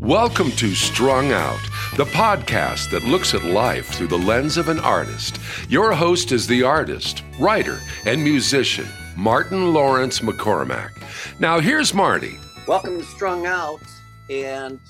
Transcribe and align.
Welcome 0.00 0.50
to 0.52 0.74
Strung 0.74 1.32
Out, 1.32 1.60
the 1.96 2.06
podcast 2.06 2.90
that 2.90 3.04
looks 3.04 3.34
at 3.34 3.44
life 3.44 3.86
through 3.88 4.08
the 4.08 4.18
lens 4.18 4.56
of 4.56 4.68
an 4.68 4.80
artist. 4.80 5.38
Your 5.68 5.92
host 5.92 6.32
is 6.32 6.46
the 6.46 6.62
artist, 6.62 7.22
writer, 7.38 7.80
and 8.04 8.24
musician, 8.24 8.86
Martin 9.16 9.72
Laurence 9.72 10.20
McCormack. 10.20 10.90
Now, 11.38 11.60
here's 11.60 11.94
Marty. 11.94 12.38
Welcome 12.66 12.98
to 12.98 13.04
Strung 13.04 13.46
Out. 13.46 13.82
And 14.30 14.80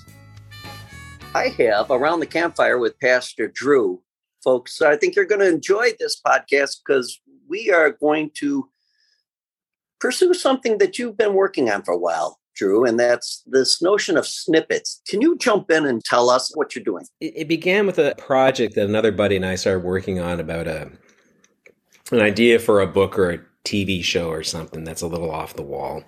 I 1.35 1.49
have 1.49 1.91
Around 1.91 2.21
the 2.21 2.25
Campfire 2.25 2.79
with 2.79 2.99
Pastor 2.99 3.47
Drew. 3.47 4.01
Folks, 4.43 4.81
I 4.81 4.95
think 4.95 5.15
you're 5.15 5.25
going 5.25 5.41
to 5.41 5.49
enjoy 5.49 5.89
this 5.99 6.19
podcast 6.19 6.77
because 6.85 7.19
we 7.47 7.71
are 7.71 7.91
going 7.91 8.31
to 8.35 8.69
pursue 9.99 10.33
something 10.33 10.79
that 10.79 10.97
you've 10.97 11.17
been 11.17 11.33
working 11.33 11.69
on 11.69 11.83
for 11.83 11.93
a 11.93 11.99
while. 11.99 12.39
Drew, 12.55 12.85
and 12.85 12.99
that's 12.99 13.43
this 13.45 13.81
notion 13.81 14.17
of 14.17 14.27
snippets. 14.27 15.01
Can 15.07 15.21
you 15.21 15.37
jump 15.37 15.71
in 15.71 15.85
and 15.85 16.03
tell 16.03 16.29
us 16.29 16.55
what 16.55 16.75
you're 16.75 16.83
doing? 16.83 17.05
It, 17.19 17.33
it 17.35 17.47
began 17.47 17.85
with 17.85 17.99
a 17.99 18.15
project 18.17 18.75
that 18.75 18.85
another 18.85 19.11
buddy 19.11 19.35
and 19.35 19.45
I 19.45 19.55
started 19.55 19.83
working 19.83 20.19
on 20.19 20.39
about 20.39 20.67
a 20.67 20.91
an 22.11 22.21
idea 22.21 22.59
for 22.59 22.81
a 22.81 22.87
book 22.87 23.17
or 23.17 23.31
a 23.31 23.39
TV 23.63 24.03
show 24.03 24.29
or 24.29 24.43
something 24.43 24.83
that's 24.83 25.01
a 25.01 25.07
little 25.07 25.31
off 25.31 25.55
the 25.55 25.63
wall. 25.63 26.03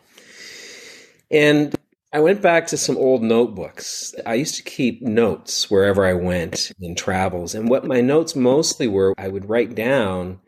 And 1.32 1.76
I 2.14 2.20
went 2.20 2.42
back 2.42 2.68
to 2.68 2.78
some 2.78 2.98
old 2.98 3.24
notebooks. 3.24 4.14
I 4.26 4.36
used 4.36 4.56
to 4.56 4.64
keep 4.64 5.02
notes 5.02 5.70
wherever 5.70 6.06
I 6.06 6.14
went 6.14 6.72
in 6.80 6.96
travels. 6.96 7.56
And 7.56 7.70
what 7.70 7.86
my 7.86 8.02
notes 8.02 8.36
mostly 8.36 8.88
were, 8.88 9.14
I 9.18 9.28
would 9.28 9.50
write 9.50 9.76
down 9.76 10.40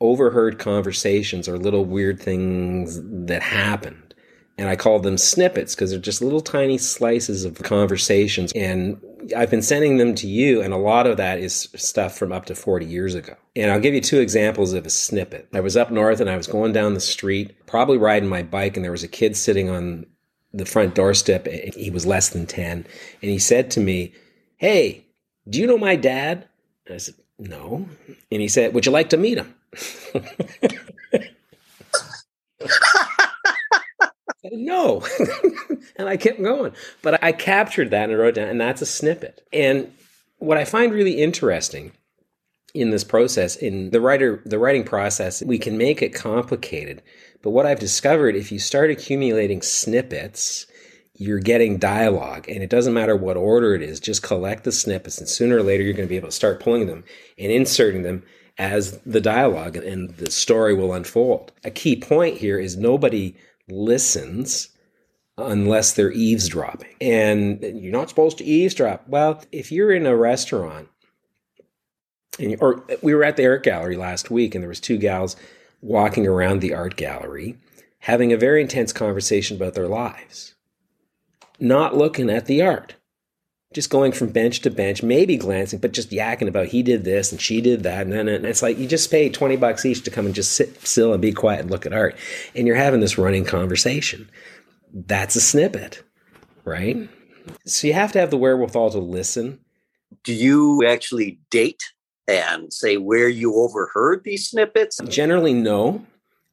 overheard 0.00 0.58
conversations 0.58 1.48
or 1.48 1.56
little 1.56 1.84
weird 1.84 2.20
things 2.20 3.00
that 3.26 3.42
happened 3.42 4.05
and 4.58 4.68
I 4.68 4.76
call 4.76 5.00
them 5.00 5.18
snippets 5.18 5.74
because 5.74 5.90
they're 5.90 5.98
just 5.98 6.22
little 6.22 6.40
tiny 6.40 6.78
slices 6.78 7.44
of 7.44 7.62
conversations. 7.62 8.52
And 8.54 9.00
I've 9.36 9.50
been 9.50 9.62
sending 9.62 9.98
them 9.98 10.14
to 10.16 10.26
you, 10.26 10.62
and 10.62 10.72
a 10.72 10.78
lot 10.78 11.06
of 11.06 11.16
that 11.18 11.38
is 11.38 11.68
stuff 11.74 12.16
from 12.16 12.32
up 12.32 12.46
to 12.46 12.54
40 12.54 12.86
years 12.86 13.14
ago. 13.14 13.34
And 13.54 13.70
I'll 13.70 13.80
give 13.80 13.94
you 13.94 14.00
two 14.00 14.20
examples 14.20 14.72
of 14.72 14.86
a 14.86 14.90
snippet. 14.90 15.48
I 15.52 15.60
was 15.60 15.76
up 15.76 15.90
north 15.90 16.20
and 16.20 16.30
I 16.30 16.36
was 16.36 16.46
going 16.46 16.72
down 16.72 16.94
the 16.94 17.00
street, 17.00 17.66
probably 17.66 17.98
riding 17.98 18.28
my 18.28 18.42
bike, 18.42 18.76
and 18.76 18.84
there 18.84 18.92
was 18.92 19.02
a 19.02 19.08
kid 19.08 19.36
sitting 19.36 19.68
on 19.68 20.06
the 20.52 20.64
front 20.64 20.94
doorstep. 20.94 21.46
He 21.46 21.90
was 21.90 22.06
less 22.06 22.30
than 22.30 22.46
10. 22.46 22.86
And 23.22 23.30
he 23.30 23.38
said 23.38 23.70
to 23.72 23.80
me, 23.80 24.14
Hey, 24.56 25.04
do 25.48 25.60
you 25.60 25.66
know 25.66 25.78
my 25.78 25.96
dad? 25.96 26.48
And 26.86 26.94
I 26.94 26.98
said, 26.98 27.14
No. 27.38 27.88
And 28.32 28.40
he 28.40 28.48
said, 28.48 28.74
Would 28.74 28.86
you 28.86 28.92
like 28.92 29.10
to 29.10 29.18
meet 29.18 29.38
him? 29.38 29.54
no. 34.52 35.04
and 35.96 36.08
I 36.08 36.16
kept 36.16 36.42
going. 36.42 36.72
But 37.02 37.22
I 37.22 37.32
captured 37.32 37.90
that 37.90 38.10
and 38.10 38.18
wrote 38.18 38.34
down, 38.34 38.48
and 38.48 38.60
that's 38.60 38.82
a 38.82 38.86
snippet. 38.86 39.46
And 39.52 39.92
what 40.38 40.58
I 40.58 40.64
find 40.64 40.92
really 40.92 41.22
interesting 41.22 41.92
in 42.74 42.90
this 42.90 43.04
process, 43.04 43.56
in 43.56 43.90
the 43.90 44.00
writer 44.00 44.42
the 44.44 44.58
writing 44.58 44.84
process, 44.84 45.42
we 45.42 45.58
can 45.58 45.78
make 45.78 46.02
it 46.02 46.14
complicated. 46.14 47.02
But 47.42 47.50
what 47.50 47.66
I've 47.66 47.78
discovered, 47.78 48.36
if 48.36 48.52
you 48.52 48.58
start 48.58 48.90
accumulating 48.90 49.62
snippets, 49.62 50.66
you're 51.18 51.38
getting 51.38 51.78
dialogue 51.78 52.48
and 52.48 52.62
it 52.62 52.70
doesn't 52.70 52.92
matter 52.92 53.16
what 53.16 53.36
order 53.36 53.74
it 53.74 53.82
is 53.82 53.98
just 54.00 54.22
collect 54.22 54.64
the 54.64 54.72
snippets 54.72 55.18
and 55.18 55.28
sooner 55.28 55.56
or 55.56 55.62
later 55.62 55.82
you're 55.82 55.94
going 55.94 56.06
to 56.06 56.10
be 56.10 56.16
able 56.16 56.28
to 56.28 56.32
start 56.32 56.60
pulling 56.60 56.86
them 56.86 57.04
and 57.38 57.50
inserting 57.50 58.02
them 58.02 58.22
as 58.58 58.98
the 59.00 59.20
dialogue 59.20 59.76
and 59.76 60.10
the 60.16 60.30
story 60.30 60.74
will 60.74 60.92
unfold 60.92 61.52
a 61.64 61.70
key 61.70 61.96
point 61.96 62.36
here 62.36 62.58
is 62.58 62.76
nobody 62.76 63.34
listens 63.68 64.70
unless 65.38 65.92
they're 65.92 66.12
eavesdropping. 66.12 66.94
And 67.00 67.62
you're 67.62 67.92
not 67.92 68.08
supposed 68.08 68.38
to 68.38 68.44
eavesdrop. 68.44 69.06
Well, 69.08 69.42
if 69.52 69.70
you're 69.70 69.92
in 69.92 70.06
a 70.06 70.16
restaurant, 70.16 70.88
and, 72.38 72.56
or 72.60 72.84
we 73.02 73.14
were 73.14 73.24
at 73.24 73.36
the 73.36 73.46
art 73.46 73.62
gallery 73.62 73.96
last 73.96 74.30
week, 74.30 74.54
and 74.54 74.62
there 74.62 74.68
was 74.68 74.80
two 74.80 74.98
gals 74.98 75.36
walking 75.80 76.26
around 76.26 76.60
the 76.60 76.74
art 76.74 76.96
gallery 76.96 77.58
having 78.00 78.32
a 78.32 78.36
very 78.36 78.62
intense 78.62 78.92
conversation 78.92 79.56
about 79.56 79.74
their 79.74 79.88
lives, 79.88 80.54
not 81.58 81.96
looking 81.96 82.30
at 82.30 82.46
the 82.46 82.62
art. 82.62 82.94
Just 83.74 83.90
going 83.90 84.12
from 84.12 84.28
bench 84.28 84.60
to 84.60 84.70
bench, 84.70 85.02
maybe 85.02 85.36
glancing, 85.36 85.80
but 85.80 85.92
just 85.92 86.10
yakking 86.10 86.48
about 86.48 86.68
he 86.68 86.82
did 86.82 87.04
this 87.04 87.32
and 87.32 87.40
she 87.40 87.60
did 87.60 87.82
that. 87.82 88.06
And 88.06 88.12
then 88.12 88.28
it's 88.44 88.62
like 88.62 88.78
you 88.78 88.86
just 88.86 89.10
pay 89.10 89.28
20 89.28 89.56
bucks 89.56 89.84
each 89.84 90.02
to 90.04 90.10
come 90.10 90.24
and 90.24 90.34
just 90.34 90.52
sit 90.52 90.86
still 90.86 91.12
and 91.12 91.20
be 91.20 91.32
quiet 91.32 91.60
and 91.60 91.70
look 91.70 91.84
at 91.84 91.92
art. 91.92 92.16
And 92.54 92.66
you're 92.66 92.76
having 92.76 93.00
this 93.00 93.18
running 93.18 93.44
conversation. 93.44 94.30
That's 94.94 95.36
a 95.36 95.40
snippet, 95.40 96.02
right? 96.64 97.08
So 97.66 97.86
you 97.86 97.92
have 97.92 98.12
to 98.12 98.20
have 98.20 98.30
the 98.30 98.38
wherewithal 98.38 98.90
to 98.90 98.98
listen. 98.98 99.60
Do 100.22 100.32
you 100.32 100.86
actually 100.86 101.40
date 101.50 101.82
and 102.28 102.72
say 102.72 102.96
where 102.96 103.28
you 103.28 103.54
overheard 103.56 104.24
these 104.24 104.48
snippets? 104.48 104.98
Generally, 105.08 105.54
no. 105.54 106.06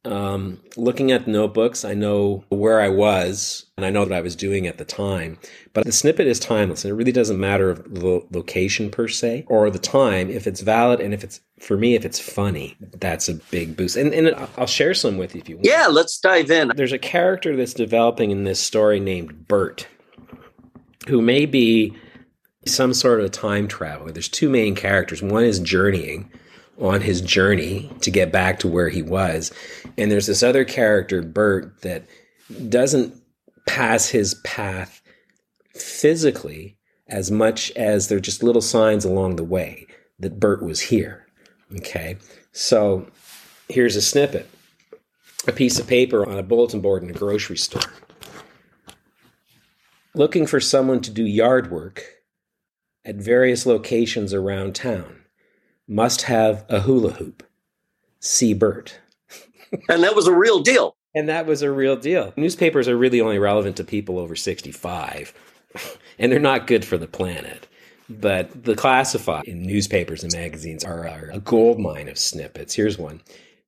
Um, 0.04 0.60
looking 0.76 1.12
at 1.12 1.26
notebooks, 1.26 1.84
I 1.84 1.94
know 1.94 2.44
where 2.50 2.80
I 2.80 2.90
was 2.90 3.64
and 3.76 3.86
I 3.86 3.90
know 3.90 4.02
what 4.02 4.12
I 4.12 4.20
was 4.20 4.36
doing 4.36 4.66
at 4.66 4.76
the 4.76 4.84
time. 4.84 5.38
But 5.72 5.86
the 5.86 5.92
snippet 5.92 6.26
is 6.26 6.38
timeless 6.38 6.84
and 6.84 6.90
it 6.90 6.94
really 6.94 7.12
doesn't 7.12 7.40
matter 7.40 7.72
the 7.74 8.22
location 8.30 8.90
per 8.90 9.08
se 9.08 9.44
or 9.48 9.70
the 9.70 9.78
time. 9.78 10.28
If 10.28 10.46
it's 10.46 10.60
valid 10.60 11.00
and 11.00 11.14
if 11.14 11.24
it's, 11.24 11.40
for 11.58 11.78
me, 11.78 11.94
if 11.94 12.04
it's 12.04 12.20
funny, 12.20 12.76
that's 12.98 13.28
a 13.30 13.34
big 13.34 13.76
boost. 13.76 13.96
And, 13.96 14.12
and 14.12 14.34
I'll 14.58 14.66
share 14.66 14.92
some 14.92 15.16
with 15.16 15.34
you 15.34 15.40
if 15.40 15.48
you 15.48 15.56
want. 15.56 15.66
Yeah, 15.66 15.86
let's 15.86 16.18
dive 16.18 16.50
in. 16.50 16.72
There's 16.76 16.92
a 16.92 16.98
character 16.98 17.56
that's 17.56 17.74
developing 17.74 18.30
in 18.30 18.44
this 18.44 18.60
story 18.60 19.00
named 19.00 19.48
Bert, 19.48 19.86
who 21.08 21.22
may 21.22 21.46
be 21.46 21.96
some 22.66 22.92
sort 22.92 23.20
of 23.20 23.30
time 23.30 23.68
traveler. 23.68 24.12
There's 24.12 24.28
two 24.28 24.50
main 24.50 24.74
characters. 24.74 25.22
One 25.22 25.44
is 25.44 25.60
journeying 25.60 26.30
on 26.80 27.00
his 27.00 27.20
journey 27.20 27.90
to 28.00 28.10
get 28.10 28.32
back 28.32 28.58
to 28.60 28.68
where 28.68 28.88
he 28.88 29.02
was. 29.02 29.52
And 29.96 30.10
there's 30.10 30.26
this 30.26 30.42
other 30.42 30.64
character, 30.64 31.22
Bert, 31.22 31.80
that 31.82 32.04
doesn't 32.68 33.14
pass 33.66 34.08
his 34.08 34.34
path 34.44 35.00
physically 35.74 36.76
as 37.08 37.30
much 37.30 37.70
as 37.72 38.08
they're 38.08 38.20
just 38.20 38.42
little 38.42 38.62
signs 38.62 39.04
along 39.04 39.36
the 39.36 39.44
way 39.44 39.86
that 40.18 40.40
Bert 40.40 40.62
was 40.62 40.80
here. 40.80 41.26
Okay. 41.76 42.16
So 42.52 43.06
here's 43.68 43.96
a 43.96 44.02
snippet 44.02 44.48
a 45.46 45.52
piece 45.52 45.78
of 45.78 45.86
paper 45.86 46.26
on 46.26 46.38
a 46.38 46.42
bulletin 46.42 46.80
board 46.80 47.02
in 47.02 47.10
a 47.10 47.12
grocery 47.12 47.58
store. 47.58 47.82
Looking 50.14 50.46
for 50.46 50.60
someone 50.60 51.00
to 51.02 51.10
do 51.10 51.24
yard 51.24 51.70
work 51.70 52.02
at 53.04 53.16
various 53.16 53.66
locations 53.66 54.32
around 54.32 54.74
town 54.74 55.23
must 55.86 56.22
have 56.22 56.64
a 56.68 56.80
hula 56.80 57.12
hoop. 57.12 57.42
See 58.20 58.54
Bert. 58.54 58.98
and 59.88 60.02
that 60.02 60.14
was 60.16 60.26
a 60.26 60.34
real 60.34 60.60
deal. 60.60 60.96
And 61.14 61.28
that 61.28 61.46
was 61.46 61.62
a 61.62 61.70
real 61.70 61.96
deal. 61.96 62.32
Newspapers 62.36 62.88
are 62.88 62.96
really 62.96 63.20
only 63.20 63.38
relevant 63.38 63.76
to 63.76 63.84
people 63.84 64.18
over 64.18 64.34
65, 64.34 65.32
and 66.18 66.32
they're 66.32 66.40
not 66.40 66.66
good 66.66 66.84
for 66.84 66.98
the 66.98 67.06
planet. 67.06 67.68
But 68.08 68.64
the 68.64 68.74
classified 68.74 69.44
in 69.44 69.62
newspapers 69.62 70.22
and 70.24 70.32
magazines 70.32 70.84
are, 70.84 71.08
are 71.08 71.30
a 71.32 71.40
gold 71.40 71.78
mine 71.78 72.08
of 72.08 72.18
snippets. 72.18 72.74
Here's 72.74 72.98
one 72.98 73.22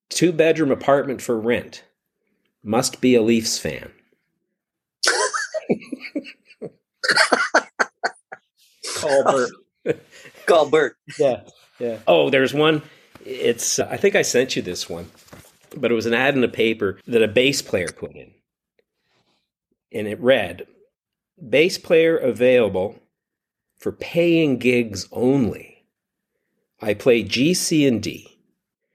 two 0.09 0.33
bedroom 0.33 0.71
apartment 0.71 1.23
for 1.23 1.39
rent. 1.39 1.85
Must 2.63 3.01
be 3.01 3.15
a 3.15 3.23
Leafs 3.23 3.59
fan. 3.59 3.93
Call 8.97 9.25
Bert. 9.25 9.51
Call 10.47 10.69
Bert. 10.69 10.97
Yeah. 11.19 11.43
Yeah. 11.79 11.99
Oh, 12.07 12.31
there's 12.31 12.55
one. 12.55 12.83
It's 13.25 13.79
uh, 13.79 13.89
I 13.91 13.97
think 13.97 14.15
I 14.15 14.23
sent 14.23 14.57
you 14.57 14.63
this 14.63 14.89
one, 14.89 15.11
but 15.77 15.91
it 15.91 15.95
was 15.95 16.07
an 16.07 16.15
ad 16.15 16.37
in 16.37 16.45
a 16.45 16.49
paper 16.49 16.99
that 17.07 17.23
a 17.23 17.29
bass 17.29 17.63
player 17.63 17.89
put 17.89 18.13
in, 18.13 18.33
and 19.93 20.07
it 20.07 20.21
read, 20.21 20.67
"Bass 21.49 21.79
player 21.79 22.17
available 22.17 22.99
for 23.79 23.93
paying 23.93 24.59
gigs 24.59 25.07
only. 25.13 25.85
I 26.81 26.95
play 26.95 27.23
G, 27.23 27.53
C, 27.53 27.87
and 27.87 28.03
D. 28.03 28.39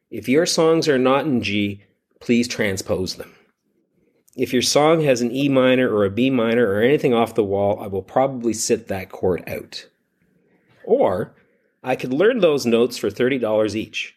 If 0.10 0.28
your 0.28 0.46
songs 0.46 0.88
are 0.88 1.00
not 1.00 1.26
in 1.26 1.42
G, 1.42 1.84
please 2.20 2.48
transpose 2.48 3.16
them." 3.16 3.36
If 4.38 4.54
your 4.54 4.62
song 4.62 5.02
has 5.04 5.22
an 5.22 5.32
E 5.32 5.50
minor 5.50 5.94
or 5.94 6.06
a 6.06 6.10
B 6.10 6.30
minor 6.30 6.66
or 6.70 6.82
anything 6.82 7.14
off 7.14 7.36
the 7.36 7.44
wall, 7.44 7.78
I 7.82 7.88
will 7.88 8.02
probably 8.02 8.54
sit 8.54 8.88
that 8.88 9.12
chord 9.12 9.44
out. 9.46 9.88
Or 10.86 11.36
I 11.84 11.96
could 11.96 12.14
learn 12.14 12.40
those 12.40 12.66
notes 12.66 12.98
for 12.98 13.10
$30 13.10 13.76
each. 13.76 14.16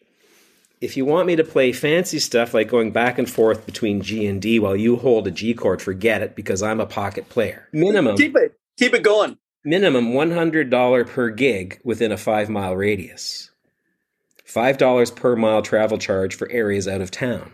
If 0.81 0.96
you 0.99 1.06
want 1.06 1.26
me 1.26 1.37
to 1.37 1.44
play 1.44 1.72
fancy 1.72 2.19
stuff 2.19 2.52
like 2.52 2.69
going 2.69 2.90
back 2.90 3.19
and 3.19 3.31
forth 3.31 3.64
between 3.64 4.02
G 4.02 4.26
and 4.26 4.43
D 4.43 4.58
while 4.58 4.76
you 4.76 4.96
hold 4.96 5.26
a 5.26 5.31
G 5.31 5.55
chord, 5.55 5.81
forget 5.81 6.20
it 6.20 6.37
because 6.37 6.62
I'm 6.62 6.81
a 6.81 6.87
pocket 6.87 7.31
player. 7.31 7.69
Minimum. 7.72 8.19
Keep 8.19 8.37
it. 8.37 8.58
Keep 8.76 8.94
it 8.94 9.02
going. 9.02 9.38
Minimum 9.64 10.12
$100 10.12 11.08
per 11.08 11.31
gig 11.31 11.81
within 11.84 12.12
a 12.12 12.19
five 12.19 12.50
mile 12.50 12.76
radius. 12.76 13.50
$5 14.46 15.17
per 15.17 15.37
mile 15.37 15.62
travel 15.62 15.96
charge 15.96 16.34
for 16.34 16.50
areas 16.50 16.87
out 16.87 17.00
of 17.00 17.10
town. 17.10 17.50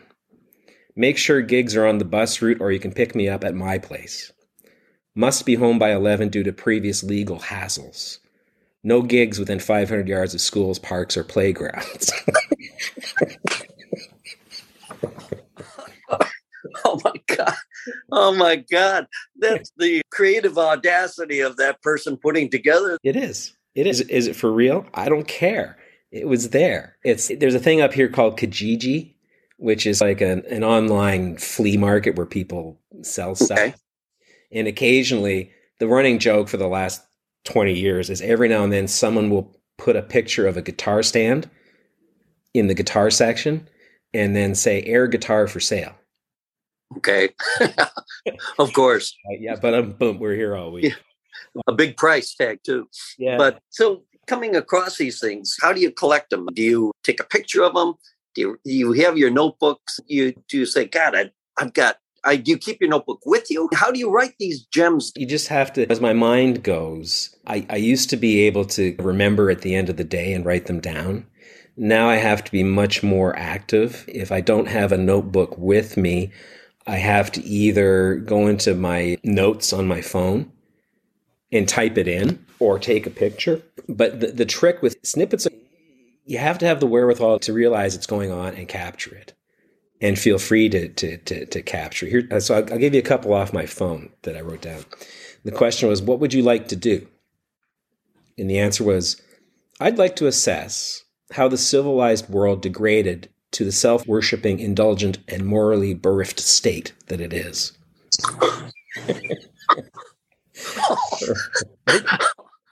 Make 0.97 1.19
sure 1.19 1.41
gigs 1.41 1.77
are 1.77 1.87
on 1.87 1.99
the 1.99 2.05
bus 2.05 2.43
route 2.43 2.61
or 2.61 2.73
you 2.73 2.81
can 2.81 2.93
pick 2.93 3.15
me 3.15 3.29
up 3.29 3.45
at 3.45 3.55
my 3.55 3.79
place. 3.79 4.33
Must 5.15 5.47
be 5.47 5.55
home 5.55 5.79
by 5.79 5.93
11 5.93 6.31
due 6.31 6.43
to 6.43 6.53
previous 6.53 7.05
legal 7.05 7.39
hassles. 7.39 8.19
No 8.82 9.03
gigs 9.03 9.38
within 9.38 9.59
500 9.59 10.09
yards 10.09 10.35
of 10.35 10.41
schools, 10.41 10.79
parks, 10.79 11.17
or 11.17 11.25
playgrounds. 11.25 12.12
oh 16.85 17.00
my 17.05 17.12
God. 17.27 17.55
Oh 18.11 18.35
my 18.35 18.56
God. 18.56 19.06
That's 19.37 19.71
the 19.77 20.03
creative 20.11 20.56
audacity 20.59 21.41
of 21.41 21.56
that 21.59 21.82
person 21.82 22.17
putting 22.17 22.49
together. 22.50 22.97
It 23.03 23.17
is. 23.17 23.55
It 23.75 23.87
is. 23.87 24.00
Is 24.03 24.27
it 24.27 24.37
for 24.37 24.50
real? 24.50 24.87
I 24.94 25.09
don't 25.09 25.29
care. 25.29 25.77
It 26.11 26.27
was 26.27 26.50
there. 26.50 26.97
It's 27.05 27.29
there's 27.38 27.55
a 27.55 27.61
thing 27.61 27.81
up 27.81 27.93
here 27.93 28.09
called 28.09 28.38
Kijiji, 28.38 29.15
which 29.59 29.87
is 29.87 30.00
like 30.00 30.21
an, 30.21 30.43
an 30.50 30.65
online 30.65 31.37
flea 31.37 31.77
market 31.77 32.17
where 32.17 32.27
people 32.27 32.81
sell 33.03 33.35
stuff. 33.35 33.59
Okay. 33.59 33.75
And 34.53 34.67
occasionally, 34.67 35.53
the 35.79 35.87
running 35.87 36.19
joke 36.19 36.49
for 36.49 36.56
the 36.56 36.67
last 36.67 37.03
20 37.45 37.73
years 37.73 38.11
is 38.11 38.21
every 38.21 38.49
now 38.49 38.65
and 38.65 38.73
then 38.73 38.87
someone 38.87 39.31
will 39.31 39.57
put 39.79 39.97
a 39.97 40.03
picture 40.03 40.47
of 40.47 40.57
a 40.57 40.63
guitar 40.63 41.03
stand 41.03 41.49
in 42.55 42.67
the 42.67 42.75
guitar 42.75 43.11
section 43.11 43.69
and 44.13 44.35
then 44.35 44.55
say 44.55 44.83
air 44.83 45.07
guitar 45.07 45.47
for 45.47 45.61
sale. 45.61 45.95
Okay. 46.97 47.31
of 48.59 48.73
course. 48.73 49.17
Yeah, 49.39 49.57
but 49.61 49.75
um, 49.75 49.93
boom, 49.93 50.19
we're 50.19 50.35
here 50.35 50.57
all 50.57 50.73
week. 50.73 50.85
Yeah. 50.85 51.63
A 51.67 51.73
big 51.73 51.97
price 51.97 52.35
tag 52.35 52.61
too. 52.65 52.89
Yeah. 53.19 53.37
But 53.37 53.61
so 53.71 54.03
coming 54.27 54.57
across 54.57 54.99
these 54.99 55.21
things, 55.21 55.57
how 55.61 55.73
do 55.73 55.81
you 55.81 55.91
collect 55.91 56.31
them? 56.31 56.47
Do 56.53 56.63
you 56.63 56.93
take 57.05 57.21
a 57.21 57.25
picture 57.25 57.63
of 57.63 57.75
them? 57.75 57.95
Do 58.35 58.41
you, 58.41 58.59
you 58.65 58.93
have 59.05 59.17
your 59.19 59.31
notebooks? 59.31 59.99
You 60.07 60.33
do 60.49 60.59
you 60.59 60.67
say, 60.67 60.85
God, 60.85 61.15
I, 61.17 61.31
I've 61.59 61.73
got 61.73 61.97
I, 62.25 62.37
do 62.37 62.50
you 62.50 62.58
keep 62.58 62.81
your 62.81 62.90
notebook 62.90 63.25
with 63.25 63.50
you? 63.50 63.69
How 63.72 63.90
do 63.90 63.99
you 63.99 64.11
write 64.11 64.34
these 64.38 64.62
gems? 64.64 65.12
You 65.17 65.26
just 65.26 65.49
have 65.49 65.72
to, 65.75 65.90
as 65.90 66.00
my 66.00 66.12
mind 66.12 66.62
goes, 66.62 67.34
I, 67.46 67.67
I 67.70 67.76
used 67.76 68.11
to 68.11 68.17
be 68.17 68.40
able 68.40 68.64
to 68.67 68.94
remember 68.99 69.50
at 69.50 69.62
the 69.62 69.75
end 69.75 69.88
of 69.88 69.96
the 69.96 70.05
day 70.05 70.32
and 70.32 70.44
write 70.44 70.67
them 70.67 70.81
down. 70.81 71.26
Now 71.76 72.08
I 72.08 72.17
have 72.17 72.44
to 72.44 72.52
be 72.52 72.62
much 72.62 73.02
more 73.02 73.34
active. 73.37 74.05
If 74.08 74.32
I 74.32 74.40
don't 74.40 74.69
have 74.69 74.93
a 74.93 74.99
notebook 74.99 75.56
with 75.56 75.96
me, 75.96 76.31
I 76.87 76.96
have 76.96 77.32
to 77.32 77.43
either 77.43 78.17
go 78.17 78.46
into 78.46 78.75
my 78.75 79.17
notes 79.25 79.72
on 79.72 79.87
my 79.87 80.02
phone 80.02 80.52
and 81.52 81.69
type 81.69 81.96
it 81.96 82.08
in 82.08 82.44
or 82.58 82.78
take 82.78 83.06
a 83.06 83.11
picture. 83.11 83.62
But 83.88 84.20
the, 84.20 84.28
the 84.28 84.44
trick 84.44 84.82
with 84.82 84.96
snippets, 85.02 85.46
you 86.26 86.38
have 86.38 86.58
to 86.58 86.67
have 86.67 86.81
the 86.81 86.87
wherewithal 86.87 87.38
to 87.40 87.52
realize 87.52 87.94
it's 87.94 88.06
going 88.06 88.31
on 88.31 88.55
and 88.55 88.69
capture 88.69 89.14
it 89.14 89.32
and 90.00 90.19
feel 90.19 90.38
free 90.38 90.69
to, 90.69 90.88
to, 90.88 91.17
to, 91.19 91.47
to 91.47 91.62
capture. 91.62 92.06
Here, 92.06 92.41
so 92.41 92.56
I'll, 92.56 92.73
I'll 92.73 92.79
give 92.79 92.94
you 92.94 93.00
a 93.00 93.05
couple 93.05 93.35
off 93.35 93.52
my 93.52 93.67
phone 93.67 94.11
that 94.23 94.37
I 94.37 94.41
wrote 94.41 94.62
down. 94.62 94.85
The 95.44 95.52
question 95.52 95.88
was, 95.88 96.02
what 96.02 96.20
would 96.20 96.35
you 96.35 96.43
like 96.43 96.69
to 96.69 96.76
do? 96.76 97.06
And 98.38 98.49
the 98.49 98.58
answer 98.58 98.85
was, 98.85 99.20
I'd 99.79 99.99
like 99.99 100.17
to 100.17 100.26
assess 100.26 101.05
how 101.32 101.49
the 101.49 101.58
civilized 101.58 102.29
world 102.29 102.62
degraded 102.62 103.29
to 103.52 103.64
the 103.64 103.73
self 103.73 104.06
worshipping, 104.06 104.61
indulgent, 104.61 105.19
and 105.29 105.44
morally 105.44 105.94
bereft 105.94 106.38
state 106.41 106.93
that 107.08 107.20
it 107.20 107.32
is. 107.32 107.73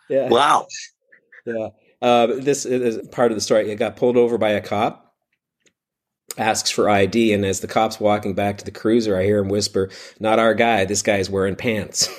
yeah. 0.08 0.28
Wow. 0.28 0.66
Yeah. 1.44 1.68
Uh, 2.00 2.26
this 2.26 2.64
is 2.64 3.06
part 3.08 3.32
of 3.32 3.36
the 3.36 3.40
story. 3.40 3.70
It 3.70 3.76
got 3.76 3.96
pulled 3.96 4.16
over 4.16 4.38
by 4.38 4.50
a 4.50 4.60
cop 4.60 5.07
asks 6.38 6.70
for 6.70 6.88
ID, 6.88 7.32
and 7.32 7.44
as 7.44 7.60
the 7.60 7.66
cop's 7.66 8.00
walking 8.00 8.34
back 8.34 8.58
to 8.58 8.64
the 8.64 8.70
cruiser, 8.70 9.16
I 9.16 9.24
hear 9.24 9.38
him 9.38 9.48
whisper, 9.48 9.90
"Not 10.20 10.38
our 10.38 10.54
guy. 10.54 10.84
This 10.84 11.02
guy's 11.02 11.28
wearing 11.28 11.56
pants." 11.56 12.08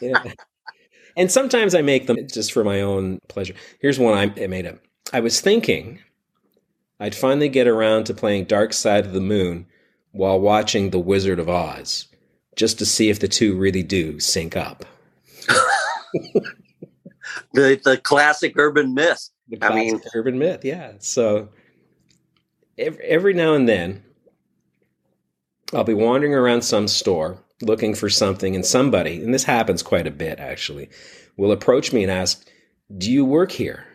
yeah. 0.00 0.32
And 1.16 1.30
sometimes 1.30 1.74
I 1.74 1.82
make 1.82 2.06
them 2.06 2.16
just 2.30 2.52
for 2.52 2.64
my 2.64 2.80
own 2.80 3.20
pleasure. 3.28 3.54
Here's 3.80 3.98
one 3.98 4.14
I 4.16 4.46
made 4.46 4.66
up. 4.66 4.78
I 5.12 5.20
was 5.20 5.40
thinking 5.40 6.00
I'd 6.98 7.14
finally 7.14 7.48
get 7.48 7.66
around 7.66 8.04
to 8.04 8.14
playing 8.14 8.44
Dark 8.44 8.72
Side 8.72 9.06
of 9.06 9.12
the 9.12 9.20
Moon 9.20 9.66
while 10.12 10.40
watching 10.40 10.90
The 10.90 10.98
Wizard 10.98 11.38
of 11.38 11.48
Oz, 11.48 12.08
just 12.56 12.78
to 12.78 12.86
see 12.86 13.10
if 13.10 13.20
the 13.20 13.28
two 13.28 13.54
really 13.56 13.82
do 13.82 14.18
sync 14.18 14.56
up 14.56 14.84
the 17.52 17.80
the 17.84 17.98
classic 17.98 18.54
urban 18.56 18.94
myth. 18.94 19.28
I 19.62 19.74
mean, 19.74 20.00
urban 20.14 20.38
myth, 20.38 20.64
yeah. 20.64 20.92
So 20.98 21.50
every, 22.78 23.04
every 23.04 23.34
now 23.34 23.54
and 23.54 23.68
then, 23.68 24.02
I'll 25.72 25.84
be 25.84 25.94
wandering 25.94 26.34
around 26.34 26.62
some 26.62 26.88
store 26.88 27.42
looking 27.62 27.94
for 27.94 28.10
something, 28.10 28.54
and 28.54 28.66
somebody, 28.66 29.22
and 29.22 29.32
this 29.32 29.44
happens 29.44 29.82
quite 29.82 30.06
a 30.06 30.10
bit 30.10 30.38
actually, 30.38 30.88
will 31.36 31.52
approach 31.52 31.92
me 31.92 32.02
and 32.02 32.10
ask, 32.10 32.46
"Do 32.96 33.10
you 33.10 33.24
work 33.24 33.52
here?" 33.52 33.86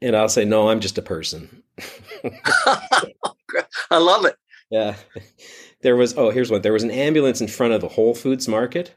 And 0.00 0.16
I'll 0.16 0.28
say, 0.28 0.44
"No, 0.44 0.68
I'm 0.68 0.80
just 0.80 0.98
a 0.98 1.02
person." 1.02 1.62
I 3.90 3.98
love 3.98 4.24
it. 4.24 4.36
Yeah. 4.70 4.96
There 5.82 5.96
was 5.96 6.16
oh, 6.16 6.30
here's 6.30 6.50
one. 6.50 6.62
There 6.62 6.72
was 6.72 6.82
an 6.82 6.90
ambulance 6.90 7.40
in 7.40 7.48
front 7.48 7.72
of 7.72 7.80
the 7.80 7.88
Whole 7.88 8.14
Foods 8.14 8.48
market 8.48 8.94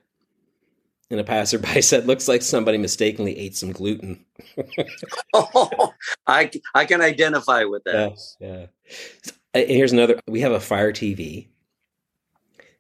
and 1.10 1.20
a 1.20 1.24
passerby 1.24 1.82
said, 1.82 2.08
"Looks 2.08 2.28
like 2.28 2.42
somebody 2.42 2.78
mistakenly 2.78 3.38
ate 3.38 3.56
some 3.56 3.72
gluten." 3.72 4.26
oh, 5.34 5.94
I 6.28 6.52
I 6.74 6.86
can 6.86 7.02
identify 7.02 7.64
with 7.64 7.84
that. 7.86 8.18
Yeah, 8.40 8.48
uh, 8.48 8.68
yeah. 9.54 9.66
Here's 9.66 9.94
another. 9.94 10.20
We 10.28 10.42
have 10.42 10.52
a 10.52 10.60
Fire 10.60 10.92
TV, 10.92 11.48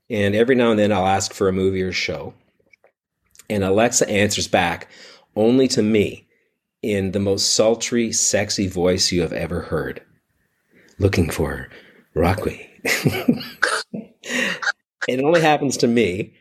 and 0.10 0.36
every 0.36 0.56
now 0.56 0.72
and 0.72 0.80
then 0.80 0.92
I'll 0.92 1.07
ask 1.07 1.33
for 1.33 1.48
a 1.48 1.54
movie 1.54 1.81
or 1.81 1.92
show, 1.92 2.33
and 3.50 3.63
Alexa 3.63 4.10
answers 4.10 4.48
back 4.48 4.89
only 5.36 5.68
to 5.69 5.81
me 5.81 6.28
in 6.81 7.12
the 7.12 7.19
most 7.19 7.56
sultry, 7.56 8.12
sexy 8.12 8.68
voice 8.68 9.12
you 9.12 9.21
have 9.21 9.33
ever 9.33 9.62
heard. 9.62 10.01
Looking 11.00 11.30
for 11.30 11.69
Rocky. 12.13 12.69
it 15.07 15.24
only 15.24 15.42
happens 15.42 15.78
to 15.78 15.88
me 15.88 16.33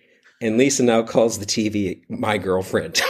and 0.45 0.59
Lisa 0.59 0.83
now 0.83 1.03
calls 1.03 1.39
the 1.39 1.47
TV 1.47 2.03
my 2.11 2.37
girlfriend. 2.37 3.01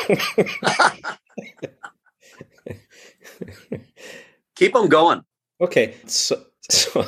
Keep 4.54 4.72
them 4.72 4.88
going. 4.88 5.24
Okay, 5.60 5.96
so, 6.06 6.40
so 6.70 7.04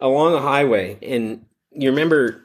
along 0.00 0.34
a 0.34 0.40
highway, 0.40 0.98
and 1.00 1.46
you 1.70 1.90
remember 1.90 2.42